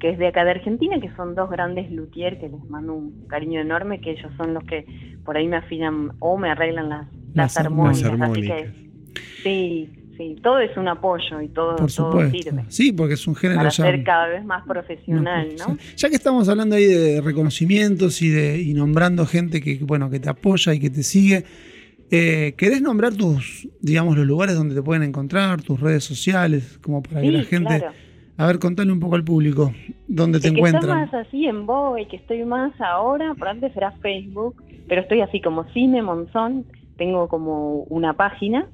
[0.00, 3.26] que es de acá de Argentina, que son dos grandes luthier que les mando un
[3.28, 4.84] cariño enorme, que ellos son los que
[5.24, 8.10] por ahí me afinan o me arreglan las, las, Las armónicas.
[8.10, 8.62] armónicas.
[8.62, 13.14] Así que sí, sí, todo es un apoyo y todo, Por todo sirve Sí, porque
[13.14, 13.84] es un género para ya.
[13.84, 15.78] ser cada vez más profesional, ¿no?
[15.96, 20.20] Ya que estamos hablando ahí de reconocimientos y de y nombrando gente que bueno que
[20.20, 21.44] te apoya y que te sigue,
[22.10, 27.02] eh, ¿querés nombrar tus, digamos, los lugares donde te pueden encontrar, tus redes sociales, como
[27.02, 27.94] para que la gente, claro.
[28.36, 29.72] a ver, contale un poco al público
[30.06, 31.00] dónde te Es que está encuentran?
[31.00, 31.66] más así en
[31.98, 36.66] y que estoy más ahora, por antes era Facebook, pero estoy así como Cine Monzón,
[36.98, 38.66] tengo como una página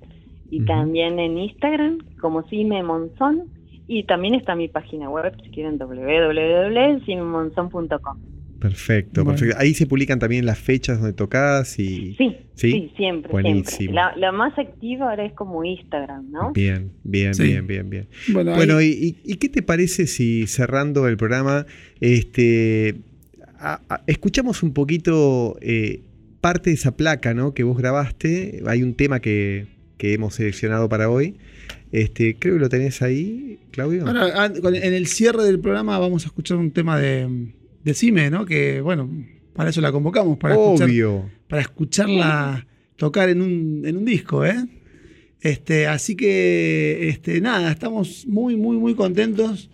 [0.50, 3.44] y también en Instagram como Cine Monzón
[3.88, 8.18] y también está mi página web si quieren www.cinemonzón.com.
[8.58, 9.38] Perfecto, Bueno.
[9.38, 9.60] perfecto.
[9.60, 12.14] Ahí se publican también las fechas donde tocas y...
[12.16, 12.72] Sí, ¿Sí?
[12.72, 13.64] sí, siempre, Buenísimo.
[13.70, 13.94] siempre.
[13.94, 16.52] La, la más activa ahora es como Instagram, ¿no?
[16.52, 17.42] Bien, bien, Sí.
[17.44, 18.08] bien, bien, bien.
[18.32, 21.66] Bueno, ahí- Bueno, y, y- y qué te parece si cerrando el programa,
[22.00, 22.94] este,
[23.58, 26.00] a- a- escuchamos un poquito eh,
[26.40, 27.52] parte de esa placa ¿no?
[27.52, 28.62] que vos grabaste?
[28.66, 29.66] Hay un tema que,
[29.96, 31.36] que hemos seleccionado para hoy.
[31.92, 34.06] Este, creo que lo tenés ahí, Claudio.
[34.06, 37.52] ahora, ah, en el cierre del programa vamos a escuchar un tema de,
[37.84, 38.44] de Cime, ¿no?
[38.44, 39.08] Que bueno,
[39.54, 41.30] para eso la convocamos, para escuchar Obvio.
[41.48, 42.66] para escucharla
[42.96, 44.66] tocar en un, en un disco, ¿eh?
[45.40, 49.70] Este, así que, este, nada, estamos muy, muy, muy contentos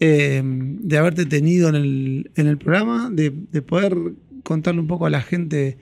[0.00, 3.96] eh, de haberte tenido en el, en el programa, de, de poder
[4.42, 5.76] contarle un poco a la gente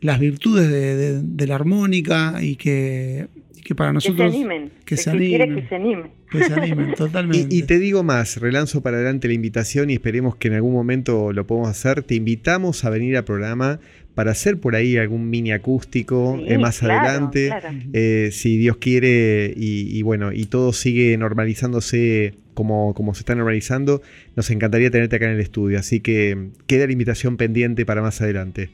[0.00, 3.26] las virtudes de, de- de la armónica y que,
[3.56, 4.70] y que para Que se nosotros animen.
[4.84, 5.54] que se animen.
[5.56, 6.02] que se anime.
[6.30, 7.54] que se animen totalmente.
[7.54, 10.72] Y, y te digo más, relanzo para adelante la invitación y esperemos que en algún
[10.72, 12.02] momento lo podamos hacer.
[12.02, 13.78] Te invitamos a venir al programa
[14.14, 17.46] para hacer por ahí algún mini acústico Sí, eh, más claro, adelante.
[17.46, 17.68] claro.
[17.92, 23.34] Eh, si Dios quiere y, y bueno, y todo sigue normalizándose como, como se está
[23.34, 24.02] normalizando,
[24.36, 25.78] nos encantaría tenerte acá en el estudio.
[25.78, 28.70] Así que queda la invitación pendiente para más adelante.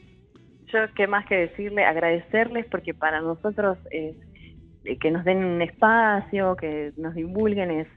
[0.71, 4.15] Yo qué más que decirle, agradecerles porque para nosotros es
[4.83, 7.87] eh, que nos den un espacio, que nos divulguen es,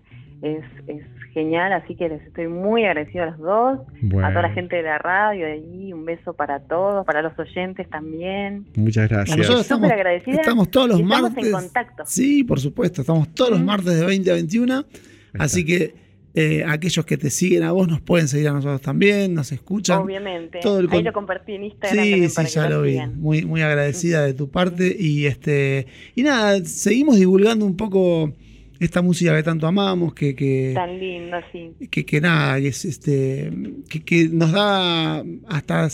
[0.43, 1.03] es, es
[1.33, 3.79] genial, así que les estoy muy agradecido a los dos,
[4.23, 7.39] a toda la gente de la radio de ahí, un beso para todos, para los
[7.39, 8.67] oyentes también.
[8.77, 9.37] Muchas gracias.
[9.37, 9.91] Nosotros estamos,
[10.27, 11.47] estamos todos los estamos martes.
[11.47, 12.03] en contacto.
[12.07, 14.85] Sí, por supuesto, estamos todos los martes de 20 a 21.
[15.39, 15.95] Así que
[16.35, 19.99] eh, aquellos que te siguen a vos nos pueden seguir a nosotros también, nos escuchan.
[19.99, 20.61] Obviamente.
[20.61, 22.99] todo el Ahí lo compartí en Instagram Sí, sí, ya lo vi.
[23.15, 24.95] Muy, muy agradecida de tu parte.
[24.99, 25.87] Y este.
[26.15, 28.33] Y nada, seguimos divulgando un poco
[28.79, 31.73] esta música que tanto amamos, que, que, Tan lindo, sí.
[31.91, 33.51] que, que nada, que es este.
[33.89, 35.89] Que, que nos da hasta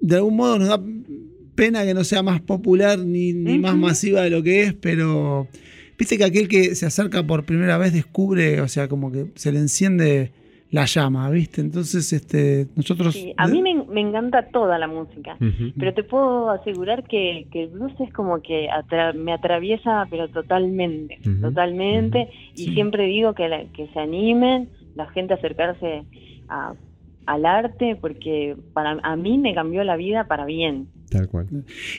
[0.00, 0.80] de algún modo nos da
[1.54, 5.48] pena que no sea más popular ni, ni más masiva de lo que es, pero
[5.98, 9.52] viste que aquel que se acerca por primera vez descubre, o sea, como que se
[9.52, 10.32] le enciende
[10.70, 11.60] la llama, ¿viste?
[11.60, 13.14] Entonces, este, nosotros.
[13.14, 15.36] Sí, A mí me, me encanta toda la música.
[15.78, 20.28] Pero te puedo asegurar que, que el blues es como que atra- me atraviesa, pero
[20.28, 22.28] totalmente, totalmente.
[22.56, 22.74] Y Sí.
[22.74, 26.02] siempre digo que, la- que se animen, la gente a acercarse
[26.48, 26.74] a-
[27.26, 30.88] al arte, porque para a mí me cambió la vida para bien.
[31.10, 31.46] Tal cual.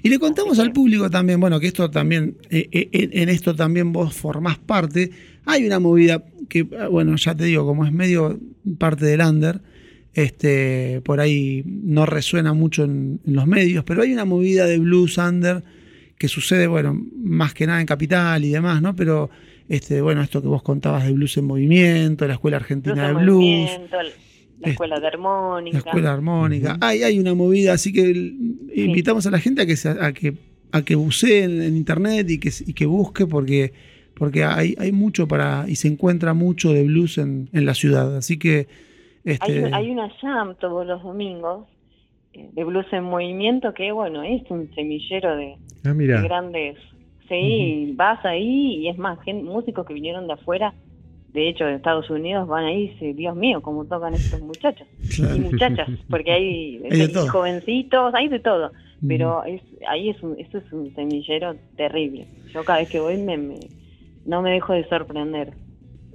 [0.03, 3.93] Y le contamos al público también, bueno, que esto también, eh, eh, en, esto también
[3.93, 5.11] vos formás parte.
[5.45, 8.39] Hay una movida que, eh, bueno, ya te digo, como es medio
[8.77, 9.61] parte del under,
[10.13, 14.79] este, por ahí no resuena mucho en, en los medios, pero hay una movida de
[14.79, 15.63] blues under
[16.17, 18.95] que sucede, bueno, más que nada en Capital y demás, ¿no?
[18.95, 19.29] Pero,
[19.67, 23.25] este, bueno, esto que vos contabas de blues en movimiento, la Escuela Argentina Blues de
[23.25, 24.11] Blues,
[24.59, 25.75] la Es- escuela de armónica.
[25.77, 26.77] la escuela armónica.
[26.81, 28.35] hay, hay una movida, así que el-
[28.73, 30.33] invitamos a la gente a que se- a que
[30.71, 33.71] a que bucee en, en internet y que, y que busque porque
[34.15, 38.15] porque hay, hay mucho para y se encuentra mucho de blues en, en la ciudad.
[38.15, 38.67] Así que
[39.25, 41.67] Hay, este hay una jam todos los domingos
[42.33, 46.77] eh, de blues en movimiento que, bueno, es un semillero de, Ah, de grandes.
[47.27, 50.73] Sí, vas ahí y es más, gen- músicos que vinieron de afuera,
[51.35, 54.87] de hecho de Estados Unidos, van ahí y dicen, Dios mío, cómo tocan estos muchachos
[55.35, 56.81] y muchachas, porque hay,
[57.13, 57.29] todo.
[57.29, 58.71] jovencitos, hay de todo,
[59.07, 62.25] pero es, ahí es un, eso es un semillero terrible.
[62.51, 63.59] Yo cada vez que voy me, me-
[64.25, 65.53] no me dejo de sorprender.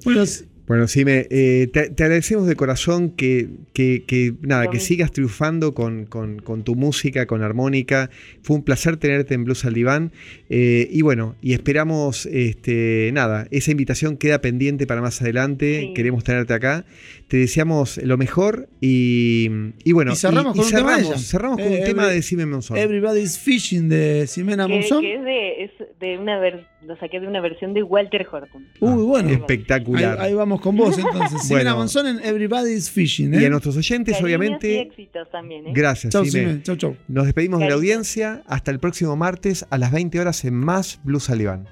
[0.04, 0.22] bueno,
[0.70, 5.10] Bueno, sí, me, eh, te, te agradecemos de corazón que, que, que, nada, que sigas
[5.10, 8.08] triunfando con, con- con tu música, con armónica.
[8.44, 10.12] Fue un placer tenerte en Blues al Diván.
[10.48, 15.80] Eh, y bueno, y esperamos, este, nada, esa invitación queda pendiente para más adelante.
[15.88, 15.92] Sí.
[15.92, 16.84] Queremos tenerte acá.
[17.30, 19.48] Te deseamos lo mejor y,
[19.84, 21.18] y bueno, Y cerramos con un tema de cerramos, ella.
[21.18, 22.76] cerramos con Eh, un tema every- de Simon Monzón.
[22.76, 25.00] Everybody's Fishing de Ximena Que, Monzón.
[25.02, 25.70] que es, de, es
[26.00, 28.66] de una ver- lo saqué de una versión de Walter Horton.
[28.80, 29.28] Uy, bueno.
[29.28, 30.20] Ahí, Espectacular.
[30.20, 31.40] ahí vamos con vos entonces.
[31.46, 31.76] Simena Bueno.
[31.76, 33.32] Monzón en Everybody's Fishing.
[33.34, 33.42] ¿eh?
[33.42, 35.72] Y a nuestros oyentes, Cariños y obviamente, éxitos también, ¿eh?
[35.72, 36.12] gracias.
[36.12, 36.24] Chau.
[36.64, 36.96] Chau, chau.
[37.06, 38.42] Nos despedimos de la audiencia.
[38.48, 41.68] Hasta el próximo martes a las 20 horas en Más Blue Saliván.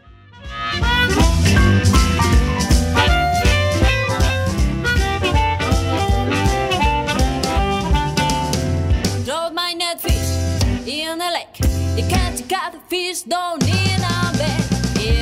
[12.49, 14.65] 'Cause the fish don't need a bed.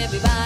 [0.05, 0.46] Everybody.